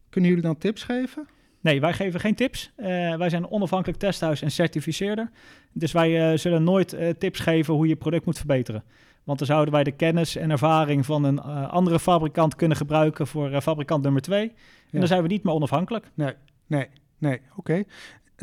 [0.09, 1.27] kunnen jullie dan tips geven?
[1.61, 2.71] Nee, wij geven geen tips.
[2.77, 5.29] Uh, wij zijn een onafhankelijk testhuis en certificeerder.
[5.73, 8.83] Dus wij uh, zullen nooit uh, tips geven hoe je product moet verbeteren.
[9.23, 13.61] Want dan zouden wij de kennis en ervaring van een andere fabrikant kunnen gebruiken voor
[13.61, 14.47] fabrikant nummer twee.
[14.47, 14.53] En
[14.89, 14.99] ja.
[14.99, 16.05] dan zijn we niet meer onafhankelijk.
[16.13, 16.33] Nee,
[16.67, 17.59] nee, nee, oké.
[17.59, 17.85] Okay.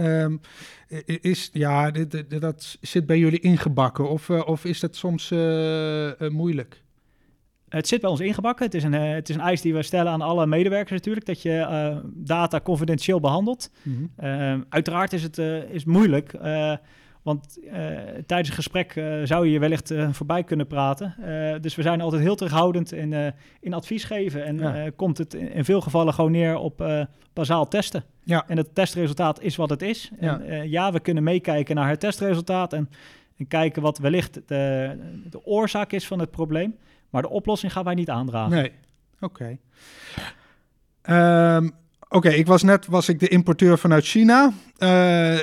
[0.00, 0.40] Um,
[1.20, 5.30] is, ja, dit, dit, dat zit bij jullie ingebakken of, of is dat soms
[6.28, 6.82] moeilijk?
[7.68, 8.64] Het zit bij ons ingebakken.
[8.64, 11.42] Het is, een, het is een eis die we stellen aan alle medewerkers natuurlijk, dat
[11.42, 13.70] je uh, data confidentieel behandelt.
[13.82, 14.26] Mm -hmm.
[14.26, 15.38] uh, uiteraard is het
[15.70, 16.32] is moeilijk,
[17.22, 17.59] want
[18.26, 18.92] tijdens een gesprek
[19.24, 21.14] zou je je wellicht voorbij kunnen praten.
[21.61, 24.90] dus we zijn altijd heel terughoudend in, in advies geven en ja.
[24.96, 28.04] komt het in, in, veel gevallen gewoon neer op bazaal testen.
[28.24, 28.44] Ja.
[28.46, 30.11] En het testresultaat is wat het is.
[30.20, 30.40] Ja.
[30.40, 32.90] En ja, we kunnen meekijken naar het testresultaat en,
[33.37, 34.96] en kijken wat wellicht de,
[35.31, 36.76] de oorzaak is van het probleem.
[37.11, 38.57] Maar de oplossing gaan wij niet aandragen.
[38.57, 38.72] Nee,
[39.20, 39.59] oké.
[41.04, 41.57] Okay.
[41.57, 41.72] Um,
[42.11, 44.53] Oké, ik was net was ik de importeur vanuit China.
[44.79, 45.38] Uh,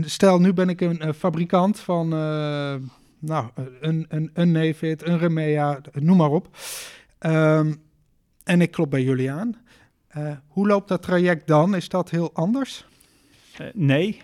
[0.00, 2.74] stel, nu ben ik een, een fabrikant van uh,
[3.18, 3.46] nou,
[3.80, 6.48] een, een, een Nevid, een Remea, noem maar op.
[7.20, 7.82] Um,
[8.44, 9.56] en ik klop bij jullie aan.
[10.46, 11.74] Hoe loopt dat traject dan?
[11.74, 12.86] Is dat heel anders?
[13.72, 14.20] Nee,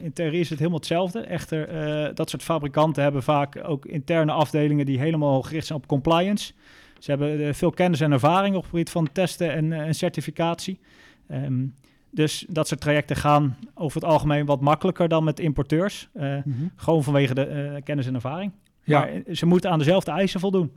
[0.00, 1.20] in theorie is het helemaal hetzelfde.
[1.20, 6.52] Echter, dat soort fabrikanten hebben vaak ook interne afdelingen die helemaal gericht zijn op compliance.
[6.98, 10.78] Ze hebben veel kennis en ervaring op het gebied van testen en, en certificatie.
[11.30, 11.74] Um,
[12.10, 16.08] dus dat soort trajecten gaan over het algemeen wat makkelijker dan met importeurs.
[16.12, 16.70] Mm -hmm.
[16.76, 18.52] Gewoon vanwege de kennis en ervaring.
[18.82, 19.00] Ja.
[19.00, 20.72] Maar ze moeten aan dezelfde eisen voldoen.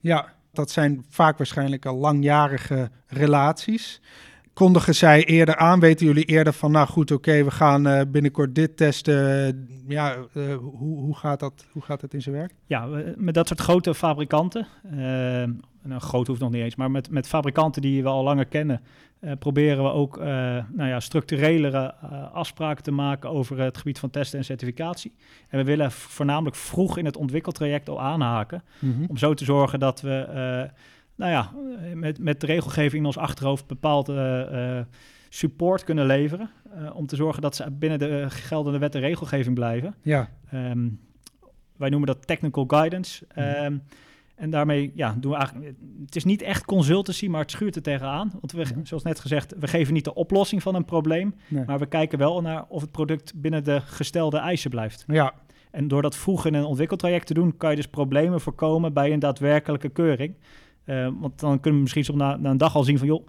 [0.00, 4.00] Ja, dat zijn vaak waarschijnlijk al langjarige relaties
[4.56, 5.80] kondigen zij eerder aan?
[5.80, 9.68] Weten jullie eerder van, nou goed, oké, okay, we gaan uh, binnenkort dit testen.
[9.88, 10.16] Ja,
[10.58, 12.54] hoe, hoe, gaat dat, hoe gaat het in zijn werk?
[12.66, 14.66] Ja, met dat soort grote fabrikanten,
[15.82, 18.80] nou, groot hoeft nog niet eens, maar met, met fabrikanten die we al langer kennen,
[19.38, 21.94] proberen we ook nou ja, structurelere
[22.32, 25.14] afspraken te maken over het gebied van testen en certificatie.
[25.48, 29.06] En we willen voornamelijk vroeg in het ontwikkeltraject al aanhaken, mm -hmm.
[29.08, 30.26] om zo te zorgen dat we
[31.14, 31.52] nou ja,
[31.94, 34.86] met, met de regelgeving in ons achterhoofd bepaalde
[35.28, 36.50] support kunnen leveren.
[36.92, 39.94] Om te zorgen dat ze binnen de geldende wet en regelgeving blijven.
[40.02, 40.28] Ja.
[40.54, 41.00] Um,
[41.76, 43.26] wij noemen dat technical guidance.
[43.38, 43.82] Um,
[44.36, 45.74] en daarmee ja, doen we eigenlijk.
[46.04, 48.30] Het is niet echt consultancy, maar het schuurt er tegenaan.
[48.32, 48.86] Want we, mm-hmm.
[48.86, 51.34] zoals net gezegd, we geven niet de oplossing van een probleem.
[51.48, 51.64] Nee.
[51.64, 55.04] Maar we kijken wel naar of het product binnen de gestelde eisen blijft.
[55.06, 55.34] Ja.
[55.70, 59.12] En door dat vroeg in een ontwikkeltraject te doen, kan je dus problemen voorkomen bij
[59.12, 60.34] een daadwerkelijke keuring.
[60.84, 63.06] Uh, want dan kunnen we misschien zo na, na, een dag al zien van...
[63.06, 63.26] joh,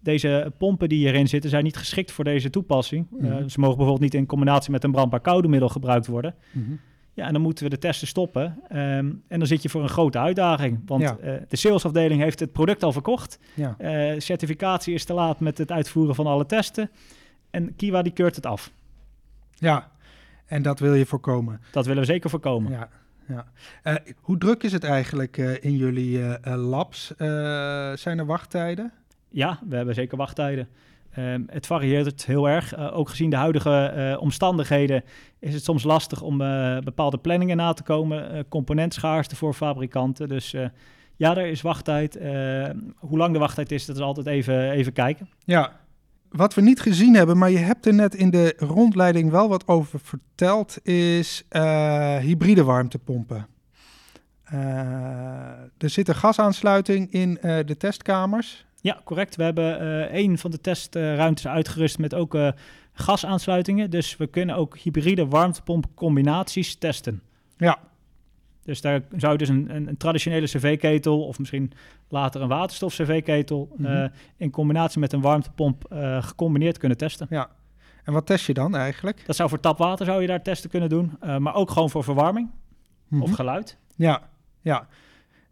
[0.00, 3.06] deze pompen die hierin zitten zijn niet geschikt voor deze toepassing.
[3.10, 3.26] Mm -hmm.
[3.26, 6.34] uh, ze mogen bijvoorbeeld niet in combinatie met een brandbaar koude middel gebruikt worden.
[6.52, 6.80] Mm -hmm.
[7.16, 8.58] Ja, en dan moeten we de testen stoppen.
[8.68, 10.80] Ehm, en dan zit je voor een grote uitdaging.
[10.86, 11.16] Want Ja.
[11.16, 13.38] eh, de salesafdeling heeft het product al verkocht.
[13.54, 13.74] Ja.
[13.78, 16.90] Eh, certificatie is te laat met het uitvoeren van alle testen.
[17.50, 18.70] En Kiwa die keurt het af.
[19.54, 19.90] ja,
[20.46, 21.60] en dat wil je voorkomen.
[21.72, 22.72] Dat willen we zeker voorkomen.
[22.72, 22.88] Ja,
[23.28, 23.46] ja.
[23.82, 27.06] Eh, hoe druk is het eigenlijk in jullie labs?
[28.02, 28.92] Zijn er wachttijden?
[29.28, 30.68] Ja, we hebben zeker wachttijden.
[31.16, 32.74] Ehm, het varieert heel erg.
[32.74, 35.04] Eh, ook gezien de huidige eh, omstandigheden
[35.38, 38.48] is het soms lastig om eh, bepaalde planningen na te komen.
[38.48, 40.28] Componentschaarste voor fabrikanten.
[40.28, 40.54] Dus
[41.16, 42.16] ja, er is wachttijd.
[42.16, 45.28] Uh, hoe lang de wachttijd is, dat is altijd even, even kijken.
[45.44, 45.72] Ja,
[46.28, 49.68] wat we niet gezien hebben, maar je hebt er net in de rondleiding wel wat
[49.68, 51.44] over verteld, is
[52.20, 53.46] hybride warmtepompen.
[55.78, 58.65] Er zit een gasaansluiting in de testkamers.
[58.86, 59.36] Ja, correct.
[59.36, 62.48] We hebben uh, een van de testruimtes uitgerust met ook uh,
[62.92, 63.90] gasaansluitingen.
[63.90, 67.22] Dus we kunnen ook hybride warmtepompcombinaties testen.
[67.56, 67.78] Ja.
[68.62, 71.72] Dus daar zou je dus een, een, een traditionele cv-ketel of misschien
[72.08, 73.94] later een waterstof-cv-ketel mm -hmm.
[73.94, 75.84] uh, in combinatie met een warmtepomp
[76.20, 77.26] gecombineerd kunnen testen.
[77.30, 77.50] Ja.
[78.04, 79.26] En wat test je dan eigenlijk?
[79.26, 82.04] Dat zou voor tapwater zou je daar testen kunnen doen, uh, maar ook gewoon voor
[82.04, 82.52] verwarming mm
[83.08, 83.22] -hmm.
[83.22, 83.78] of geluid.
[83.96, 84.22] Ja,
[84.60, 84.86] ja.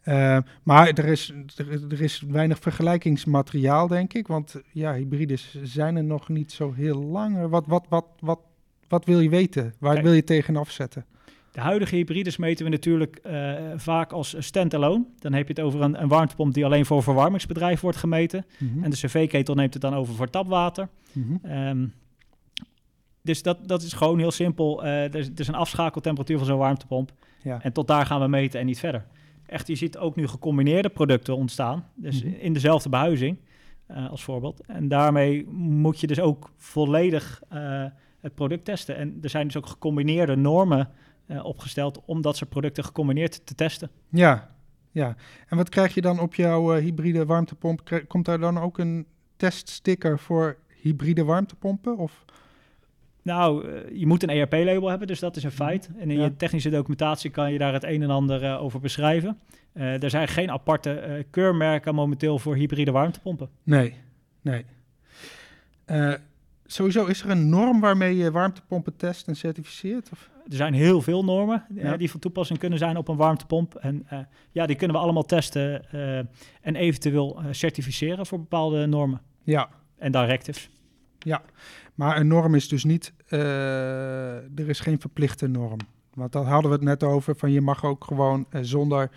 [0.04, 4.26] Uh, maar er is, er, er, is weinig vergelijkingsmateriaal, denk ik.
[4.26, 7.48] Want ja, hybrides zijn er nog niet zo heel lang.
[7.48, 8.40] Wat, wat, wat, wat,
[8.88, 9.74] wat wil je weten?
[9.78, 11.04] Waar Kijk, wil je tegen afzetten?
[11.52, 15.04] De huidige hybrides meten we natuurlijk uh, vaak als standalone.
[15.18, 18.46] Dan heb je het over een, een warmtepomp die alleen voor verwarmingsbedrijf wordt gemeten.
[18.58, 18.84] Mm -hmm.
[18.84, 20.88] En de cv-ketel neemt het dan over voor tapwater.
[21.12, 21.68] Mm -hmm.
[21.68, 21.92] um,
[23.22, 24.84] dus dat, dat is gewoon heel simpel.
[24.84, 27.12] Uh, er, is, er is een afschakeltemperatuur van zo'n warmtepomp.
[27.42, 27.62] Ja.
[27.62, 29.04] En tot daar gaan we meten en niet verder.
[29.54, 31.88] Echt, je ziet ook nu gecombineerde producten ontstaan.
[31.94, 32.40] Dus mm -hmm.
[32.40, 33.38] in dezelfde behuizing
[33.90, 34.60] uh, als voorbeeld.
[34.66, 37.84] En daarmee moet je dus ook volledig uh,
[38.20, 38.96] het product testen.
[38.96, 40.88] En er zijn dus ook gecombineerde normen
[41.26, 43.90] uh, opgesteld om dat soort producten gecombineerd te testen.
[44.08, 44.50] Ja,
[44.90, 45.16] ja.
[45.48, 48.02] En wat krijg je dan op jouw hybride warmtepomp?
[48.08, 51.98] Komt daar dan ook een teststicker voor hybride warmtepompen?
[51.98, 52.24] Of?
[53.24, 55.90] Nou, uh, je moet een ERP-label hebben, dus dat is een feit.
[55.98, 56.24] En in ja.
[56.24, 59.38] je technische documentatie kan je daar het een en ander uh, over beschrijven.
[59.74, 63.48] Uh, er zijn geen aparte keurmerken momenteel voor hybride warmtepompen.
[63.62, 63.94] Nee,
[64.40, 64.64] nee.
[66.66, 70.08] sowieso, is er een norm waarmee je warmtepompen test en certificeert?
[70.12, 70.30] Of?
[70.48, 71.96] Er zijn heel veel normen ja.
[71.96, 73.74] die van toepassing kunnen zijn op een warmtepomp.
[73.74, 74.06] En
[74.52, 75.90] ja, die kunnen we allemaal testen
[76.60, 79.20] en eventueel certificeren voor bepaalde normen.
[79.42, 79.68] Ja.
[79.98, 80.70] En directives.
[81.24, 81.42] Ja,
[81.94, 83.40] maar een norm is dus niet, uh,
[84.58, 85.78] er is geen verplichte norm.
[86.14, 89.10] Want daar hadden we het net over, van je mag ook gewoon uh, zonder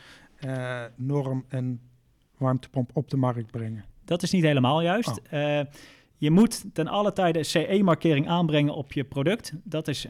[0.46, 1.80] uh, norm een
[2.38, 3.86] warmtepomp op de markt brengen.
[4.06, 5.22] Dat is niet helemaal juist.
[5.32, 5.62] Oh.
[6.18, 9.54] je moet ten alle tijde CE-markering aanbrengen op je product.
[9.64, 10.08] Dat is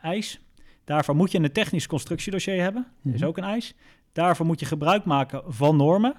[0.00, 0.40] eis.
[0.84, 2.82] Daarvoor moet je een technisch constructiedossier hebben.
[2.82, 3.20] Dat mm -hmm.
[3.20, 3.74] is ook een eis.
[4.12, 6.14] Daarvoor moet je gebruik maken van normen.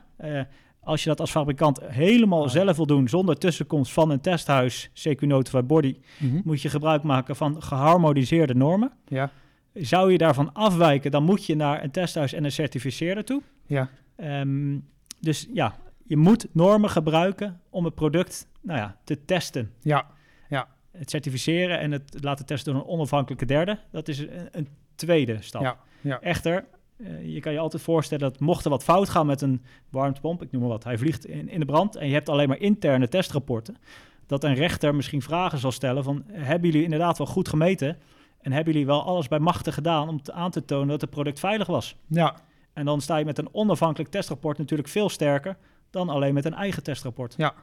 [0.85, 2.49] Als je dat als fabrikant helemaal ah.
[2.49, 6.41] zelf wil doen, zonder tussenkomst van een testhuis, CQ Notified Body, mm -hmm.
[6.43, 8.91] moet je gebruik maken van geharmoniseerde normen.
[9.07, 9.31] Ja.
[9.73, 13.41] Zou je daarvan afwijken, dan moet je naar een testhuis en een certificeerder toe.
[13.65, 13.89] Ja.
[14.17, 14.87] Um,
[15.19, 19.71] dus ja, je moet normen gebruiken om het product nou ja, te testen.
[19.81, 20.05] Ja.
[20.49, 20.67] ja.
[20.91, 25.37] Het certificeren en het laten testen door een onafhankelijke derde, dat is een, een tweede
[25.41, 25.61] stap.
[25.61, 25.77] Ja.
[26.01, 26.19] Ja.
[26.21, 26.65] Echter,
[26.97, 30.41] uh, je kan je altijd voorstellen dat mocht er wat fout gaan met een warmtepomp,
[30.41, 32.59] ik noem maar wat, hij vliegt in, in de brand en je hebt alleen maar
[32.59, 33.77] interne testrapporten,
[34.25, 37.97] dat een rechter misschien vragen zal stellen van, hebben jullie inderdaad wel goed gemeten
[38.41, 41.09] en hebben jullie wel alles bij machten gedaan om te, aan te tonen dat het
[41.09, 41.95] product veilig was?
[42.07, 42.35] Ja.
[42.73, 45.57] En dan sta je met een onafhankelijk testrapport natuurlijk veel sterker
[45.89, 47.33] dan alleen met een eigen testrapport.
[47.37, 47.53] Ja,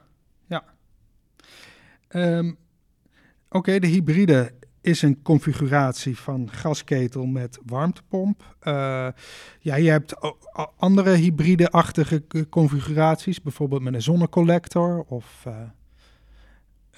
[0.48, 0.64] ja.
[2.08, 2.58] Um,
[3.48, 8.56] Oké, okay, de hybride is een configuratie van gasketel met warmtepomp.
[8.62, 9.08] Uh,
[9.60, 10.14] ja, je hebt
[10.76, 15.54] andere hybride-achtige configuraties, bijvoorbeeld met een zonnecollector of uh,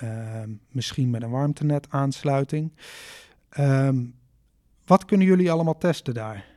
[0.03, 2.73] uh, misschien met een warmtenet-aansluiting.
[3.59, 4.15] Um,
[4.85, 6.54] wat kunnen jullie allemaal testen daar?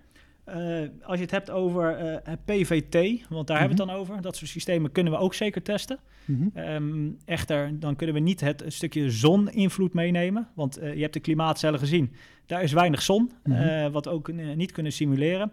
[0.50, 4.22] Uh, als je het hebt over uh, PVT, want daar hebben we het dan over,
[4.22, 6.00] dat soort systemen kunnen we ook zeker testen.
[6.26, 6.52] -hmm.
[6.56, 11.20] um, echter, dan kunnen we niet het stukje zoninvloed meenemen, want uh, je hebt de
[11.20, 12.14] klimaatcellen gezien.
[12.46, 13.92] Daar is weinig zon, mm -hmm.
[13.92, 15.52] wat we ook niet kunnen simuleren.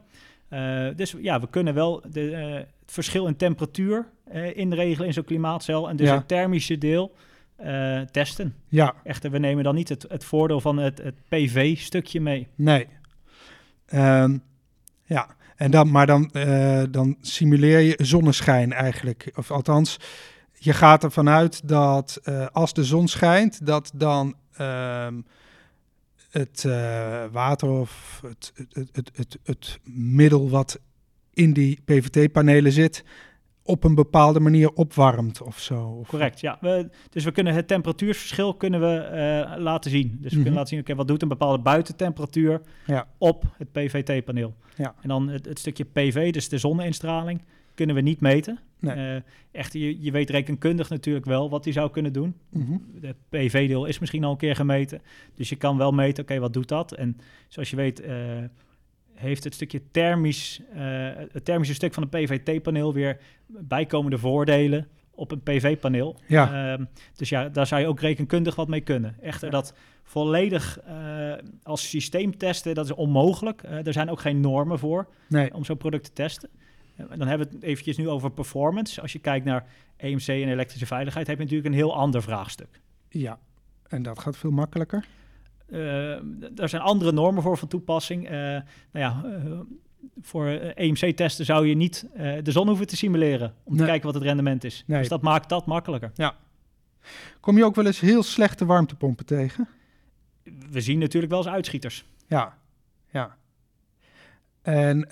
[0.96, 4.08] dus ja, we kunnen wel de, het verschil in temperatuur
[4.54, 6.14] inregelen in zo'n klimaatcel en dus ja.
[6.14, 7.14] het thermische deel
[8.10, 8.54] testen.
[8.68, 8.94] Ja.
[9.04, 12.48] Echter, we nemen dan niet het, het voordeel van het, het PV-stukje mee.
[12.54, 12.86] Nee.
[13.94, 14.42] Um
[15.04, 19.32] ja, en dan, maar dan, uh, dan simuleer je zonneschijn eigenlijk.
[19.34, 19.96] Of althans,
[20.52, 25.06] je gaat ervan uit dat uh, als de zon schijnt, dat dan uh,
[26.34, 30.80] het eh, water of het, het, het, het, het middel wat
[31.32, 33.04] in die PVT-panelen zit,
[33.66, 36.04] op een bepaalde manier opwarmt of zo.
[36.06, 36.58] Correct, ja.
[36.60, 40.08] We, dus we kunnen het temperatuursverschil kunnen we eh, laten zien.
[40.08, 40.34] Dus we Mhm.
[40.34, 43.06] kunnen laten zien, oké, wat doet een bepaalde buitentemperatuur Ja.
[43.18, 44.54] op het PVT-paneel.
[44.76, 44.94] Ja.
[45.02, 47.42] En dan het, het stukje PV, dus de zonneinstraling,
[47.74, 48.58] kunnen we niet meten.
[48.80, 48.94] Nee.
[49.14, 49.20] Eh,
[49.52, 52.34] echt, je, je weet rekenkundig natuurlijk wel wat die zou kunnen doen.
[52.50, 52.76] Mhm.
[53.00, 55.02] De PV-deel is misschien al een keer gemeten.
[55.34, 56.92] Dus je kan wel meten, oké, wat doet dat?
[56.92, 57.16] En
[57.48, 58.14] zoals je weet, eh,
[59.14, 60.80] heeft het stukje thermisch, eh,
[61.32, 66.16] het thermische stuk van een PVT-paneel weer bijkomende voordelen op een PV-paneel.
[66.26, 66.72] Ja.
[66.72, 66.84] Ehm,
[67.16, 69.16] dus ja, daar zou je ook rekenkundig wat mee kunnen.
[69.20, 73.62] Echter, dat volledig eh, als systeem testen, dat is onmogelijk.
[73.62, 75.54] Eh, er zijn ook geen normen voor Nee.
[75.54, 76.48] om zo'n product te testen.
[76.96, 79.00] En dan hebben we het eventjes nu over performance.
[79.00, 82.80] Als je kijkt naar EMC en elektrische veiligheid, heb je natuurlijk een heel ander vraagstuk.
[83.08, 83.38] Ja.
[83.88, 85.06] En dat gaat veel makkelijker.
[85.74, 88.26] Eh, er zijn andere normen voor van toepassing.
[88.26, 89.58] Eh, nou ja, eh,
[90.20, 92.06] voor EMC-testen zou je niet
[92.42, 94.84] de zon hoeven te simuleren om te kijken wat het rendement is.
[94.86, 94.98] Nee.
[94.98, 96.12] Dus dat maakt dat makkelijker.
[97.40, 99.68] Kom je ook wel eens heel slechte warmtepompen tegen?
[100.70, 102.04] We zien natuurlijk wel eens uitschieters.
[102.26, 102.58] Ja.
[103.10, 103.36] Ja.
[104.62, 105.08] En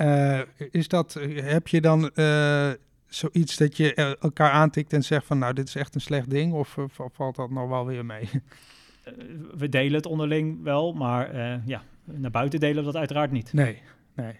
[0.70, 2.10] is dat, heb je dan
[3.06, 6.52] zoiets dat je elkaar aantikt en zegt van nou dit is echt een slecht ding
[6.52, 6.76] of
[7.12, 8.28] valt dat nog wel weer mee?
[9.02, 9.12] Eh,
[9.56, 13.52] we delen het onderling wel, maar eh, ja, naar buiten delen we dat uiteraard niet.
[13.52, 13.78] Nee,
[14.14, 14.34] nee.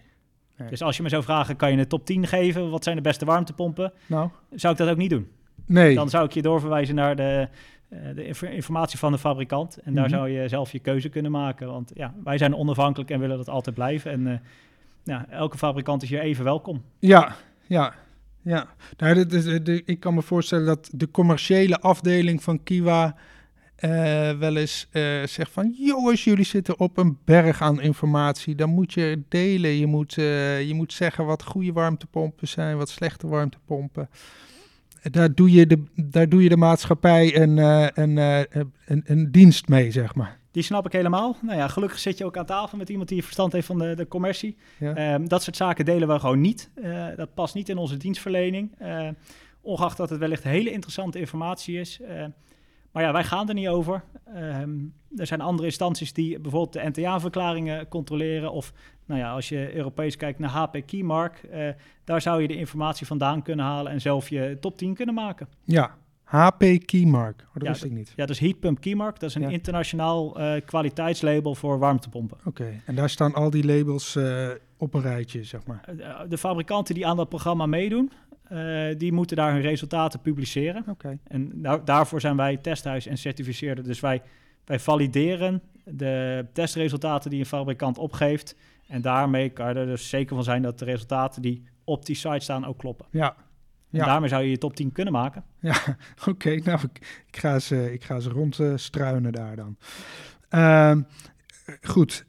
[0.57, 0.69] Nee.
[0.69, 2.69] Dus als je me zou vragen, kan je een top 10 geven?
[2.69, 3.93] Wat zijn de beste warmtepompen?
[4.07, 5.27] Nou, Zou ik dat ook niet doen.
[5.65, 5.95] nee.
[5.95, 7.47] Dan zou ik je doorverwijzen naar de,
[7.89, 9.77] eh, de inf- informatie van de fabrikant.
[9.77, 10.13] En daar Mhm.
[10.13, 11.67] zou je zelf je keuze kunnen maken.
[11.67, 14.11] Want ja, wij zijn onafhankelijk en willen dat altijd blijven.
[14.11, 14.41] En
[15.03, 16.83] ja, elke fabrikant is hier even welkom.
[16.99, 17.35] Ja,
[17.67, 17.93] ja,
[18.41, 18.67] ja.
[18.97, 23.15] Nou, dit is- ik kan me voorstellen dat de commerciële afdeling van Kiwa
[23.83, 25.73] eh, wel eens eh, zegt van...
[25.77, 28.55] jongens, jullie zitten op een berg aan informatie.
[28.55, 29.69] Dan moet je delen.
[29.69, 34.09] Je moet, eh, je moet zeggen wat goede warmtepompen zijn, wat slechte warmtepompen.
[35.01, 38.17] Daar doe je de, daar doe je de maatschappij een, een,
[38.85, 40.39] een, een dienst mee, zeg maar.
[40.51, 41.37] Die snap ik helemaal.
[41.41, 43.95] Nou ja, gelukkig zit je ook aan tafel met iemand die verstand heeft van de,
[43.95, 44.57] de commercie.
[44.79, 44.95] Ja.
[44.95, 46.69] Ehm, dat soort zaken delen we gewoon niet.
[47.15, 48.71] Dat past niet in onze dienstverlening.
[48.77, 49.07] Eh,
[49.61, 51.99] ongeacht dat het wellicht hele interessante informatie is.
[52.01, 52.25] Eh,
[52.93, 54.03] maar ja, wij gaan er niet over.
[54.25, 54.69] Ehm,
[55.15, 58.51] er zijn andere instanties die bijvoorbeeld de NTA-verklaringen controleren.
[58.51, 58.73] Of
[59.05, 61.67] nou ja, als je Europees kijkt naar HP Keymark, eh,
[62.03, 65.47] daar zou je de informatie vandaan kunnen halen en zelf je top 10 kunnen maken.
[65.63, 67.41] Ja, HP Keymark.
[67.47, 68.13] Oh, dat Ja, wist ik niet.
[68.15, 69.49] Ja, dus Heatpump Keymark, dat is een Ja.
[69.49, 72.37] internationaal eh, kwaliteitslabel voor warmtepompen.
[72.45, 75.85] Oké, en daar staan al die labels eh, op een rijtje, zeg maar.
[76.29, 78.11] De fabrikanten die aan dat programma meedoen,
[78.43, 80.83] eh, die moeten daar hun resultaten publiceren.
[80.87, 81.17] Oké.
[81.27, 83.83] En nou, daarvoor zijn wij testhuis en certificeerder.
[83.83, 84.21] Dus wij,
[84.65, 88.55] wij valideren de testresultaten die een fabrikant opgeeft.
[88.87, 92.15] En daarmee kan je er dus zeker van zijn dat de resultaten die op die
[92.15, 93.05] site staan ook kloppen.
[93.11, 93.35] Ja,
[93.91, 94.05] En Ja.
[94.05, 95.43] daarmee zou je je top 10 kunnen maken.
[95.59, 95.75] Ja,
[96.29, 96.55] oké.
[96.55, 99.77] nou, ik, ik ga ze, ik ga ze rondstruinen daar dan.
[100.49, 101.01] Ehm,
[101.81, 102.25] goed.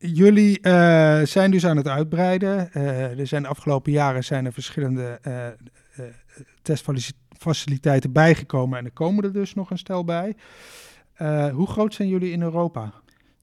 [0.00, 2.72] Jullie eh, zijn dus aan het uitbreiden.
[2.72, 5.46] Eh, er zijn de afgelopen jaren zijn er verschillende eh,
[6.62, 10.34] testfaciliteiten bijgekomen en er komen er dus nog een stel bij.
[11.52, 12.92] Hoe groot zijn jullie in Europa?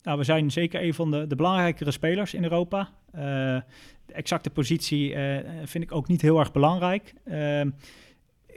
[0.03, 2.89] Nou, we zijn zeker een van de, de belangrijkere spelers in Europa.
[4.05, 5.15] De exacte positie
[5.63, 7.13] vind ik ook niet heel erg belangrijk.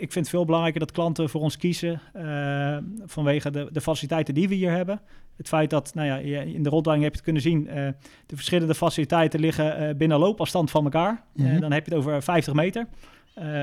[0.01, 4.35] Ik vind het veel belangrijker dat klanten voor ons kiezen eh, vanwege de, de faciliteiten
[4.35, 5.01] die we hier hebben.
[5.37, 7.89] Het feit dat, nou ja, je- in de rondleiding heb je het kunnen zien, eh,
[8.27, 11.25] de verschillende faciliteiten liggen eh, binnen loopafstand van elkaar.
[11.35, 11.61] Mhm.
[11.61, 12.87] dan heb je het over 50 meter.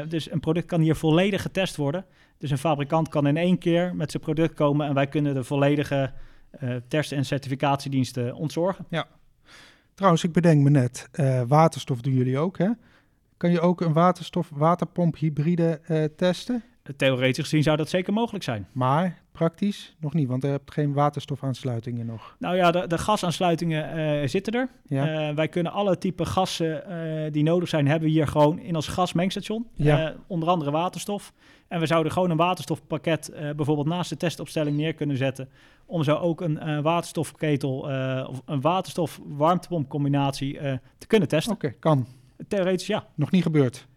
[0.08, 2.06] Dus een product kan hier volledig getest worden.
[2.38, 5.44] Dus een fabrikant kan in één keer met zijn product komen en wij kunnen de
[5.44, 6.12] volledige
[6.88, 8.86] test- en certificatiediensten ontzorgen.
[9.94, 11.10] Trouwens, ik bedenk me net,
[11.48, 12.70] waterstof doen jullie ook, hè?
[13.38, 16.64] Kan je ook een waterstof-waterpomp hybride eh, testen?
[16.98, 18.68] Theoretisch gezien zou dat zeker mogelijk zijn.
[18.72, 22.36] Maar praktisch nog niet, want je hebt geen waterstofaansluitingen nog.
[22.40, 24.70] Nou ja, de, de gasaansluitingen eh, zitten er.
[24.86, 28.60] Ja, Eh, wij kunnen alle type gassen eh, die nodig zijn, hebben we hier gewoon
[28.60, 29.68] in ons gasmengstation.
[29.74, 30.10] Ja.
[30.10, 31.34] Eh, onder andere waterstof.
[31.68, 35.50] En we zouden gewoon een waterstofpakket eh, bijvoorbeeld naast de testopstelling neer kunnen zetten.
[35.86, 41.54] Om zo ook een eh, waterstofketel eh, of een waterstof-warmtepompcombinatie eh, te kunnen testen.
[41.54, 42.08] oké, kan.
[42.48, 43.88] Theoretisch ja, Nog niet gebeurd.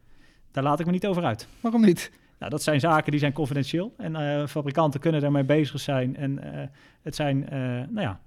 [0.51, 1.49] daar laat ik me niet over uit.
[1.61, 2.11] Waarom niet?
[2.39, 3.95] Nou, dat zijn zaken die zijn confidentieel.
[3.97, 6.17] En eh, fabrikanten kunnen daarmee bezig zijn.
[6.17, 6.67] En eh,
[7.03, 8.21] het zijn, eh, nou ja,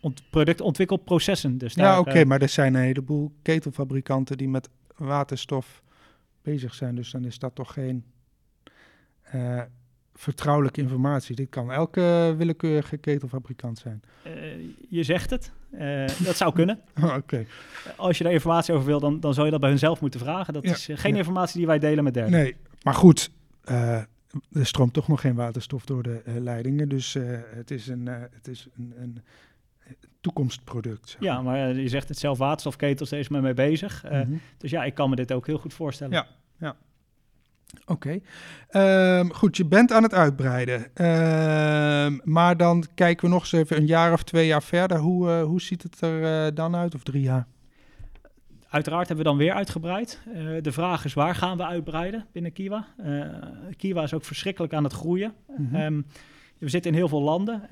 [0.00, 1.58] ont productontwikkelprocessen.
[1.58, 5.82] Dus ja, oké, maar er zijn een heleboel ketelfabrikanten die met waterstof
[6.42, 6.94] bezig zijn.
[6.94, 8.04] Dus dan is dat toch geen
[10.18, 11.36] vertrouwelijke informatie.
[11.36, 14.02] Dit kan elke willekeurige ketelfabrikant zijn.
[14.26, 14.32] Uh,
[14.88, 15.52] je zegt het.
[15.74, 16.80] Uh, dat zou kunnen.
[17.16, 17.44] Oké.
[17.96, 20.52] Als je daar informatie over wil, dan, dan zou je dat bij hunzelf moeten vragen.
[20.52, 21.18] Dat Ja, is uh, geen ja.
[21.18, 22.32] informatie die wij delen met derden.
[22.32, 23.30] Nee, maar goed.
[23.64, 24.00] eh,
[24.52, 26.88] er stroomt toch nog geen waterstof door de eh, leidingen.
[26.88, 27.22] Dus eh,
[27.54, 29.18] het is een, eh, het is een, een
[30.20, 31.08] toekomstproduct.
[31.08, 34.04] zeg Ja, maar eh, je zegt het zelf, waterstofketels, daar is men mee bezig.
[34.04, 34.36] Eh, Mhm.
[34.58, 36.26] Dus ja, ik kan me dit ook heel goed voorstellen.
[36.58, 36.76] Ja.
[37.84, 38.20] Oké.
[38.68, 40.86] Ehm, goed, je bent aan het uitbreiden.
[40.94, 44.98] Ehm, maar dan kijken we nog eens even een jaar of twee jaar verder.
[44.98, 46.94] Hoe, eh, hoe ziet het er eh, dan uit?
[46.94, 47.46] Of drie jaar?
[48.68, 50.20] Uiteraard hebben we dan weer uitgebreid.
[50.34, 52.86] Eh, de vraag is waar gaan we uitbreiden binnen Kiwa?
[53.76, 55.34] Kiwa is ook verschrikkelijk aan het groeien.
[55.56, 55.74] Mhm.
[55.74, 56.02] Ehm,
[56.58, 57.62] we zitten in heel veel landen,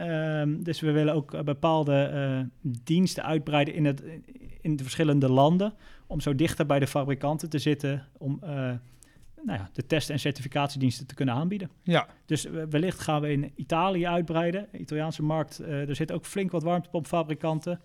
[0.62, 4.02] dus we willen ook bepaalde diensten uitbreiden in, het,
[4.60, 5.72] in de verschillende landen.
[6.06, 8.40] Om zo dichter bij de fabrikanten te zitten, om
[9.46, 11.70] nou ja, de test- en certificatiediensten te kunnen aanbieden.
[11.82, 14.66] Ja, Dus wellicht gaan we in Italië uitbreiden.
[14.72, 17.80] De Italiaanse markt, eh, er zitten ook flink wat warmtepompfabrikanten.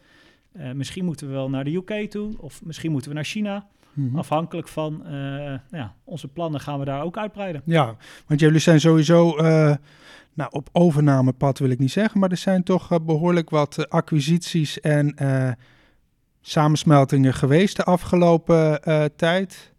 [0.51, 3.67] Eh, misschien moeten we wel naar de UK toe, of misschien moeten we naar China.
[3.93, 4.17] Mhm.
[4.17, 7.61] Afhankelijk van eh, nou ja, onze plannen gaan we daar ook uitbreiden.
[7.65, 7.95] ja,
[8.27, 9.35] want jullie zijn sowieso
[10.33, 12.19] nou, op overnamepad wil ik niet zeggen.
[12.19, 15.15] Maar er zijn toch eh, behoorlijk wat acquisities en
[16.41, 18.81] samensmeltingen geweest de afgelopen
[19.15, 19.73] tijd.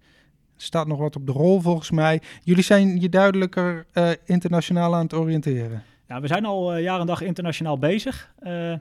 [0.62, 2.20] Staat nog wat op de rol volgens mij.
[2.42, 5.82] Jullie zijn je duidelijker eh, internationaal aan het oriënteren.
[6.08, 8.32] Ja, we zijn al eh, jaar en dag internationaal bezig.
[8.38, 8.72] Eh,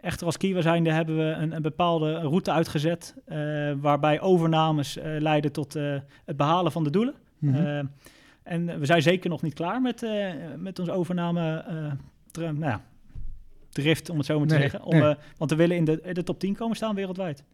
[0.00, 3.14] echter als Kiwa zijnde hebben we een, een bepaalde route uitgezet...
[3.80, 5.72] waarbij overnames leiden tot
[6.24, 7.14] het behalen van de doelen.
[7.38, 7.84] Mhm.
[8.42, 10.06] En we zijn zeker nog niet klaar met,
[10.56, 11.64] met onze overname
[12.32, 12.80] nou ja,
[13.70, 14.82] drift, om het zo maar te Nee, zeggen.
[14.82, 15.14] Om, nee.
[15.36, 17.44] want we willen in de, in de top 10 komen staan wereldwijd.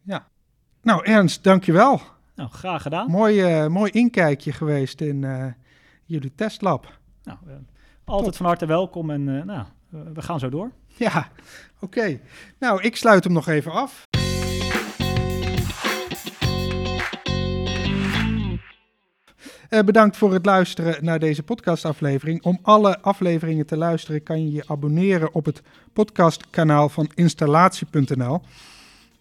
[0.81, 2.01] Nou, Ernst, dankjewel.
[2.35, 3.11] Nou, graag gedaan.
[3.11, 5.45] Mooi, eh, mooi inkijkje geweest in eh,
[6.05, 6.99] jullie testlab.
[7.23, 7.53] Nou, eh,
[8.05, 10.71] altijd van harte welkom en nou, we gaan zo door.
[10.87, 11.27] Ja,
[11.79, 12.19] oké.
[12.59, 14.03] Nou, ik sluit hem nog even af.
[19.85, 22.43] Bedankt voor het luisteren naar deze podcastaflevering.
[22.43, 25.61] Om alle afleveringen te luisteren kan je je abonneren op het
[25.93, 28.41] podcastkanaal van installatie.nl.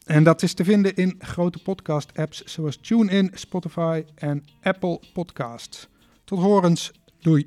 [0.04, 5.88] En dat is te vinden in grote podcast-apps zoals TuneIn, Spotify en Apple Podcasts.
[6.24, 6.92] Tot horens.
[7.20, 7.46] Doei.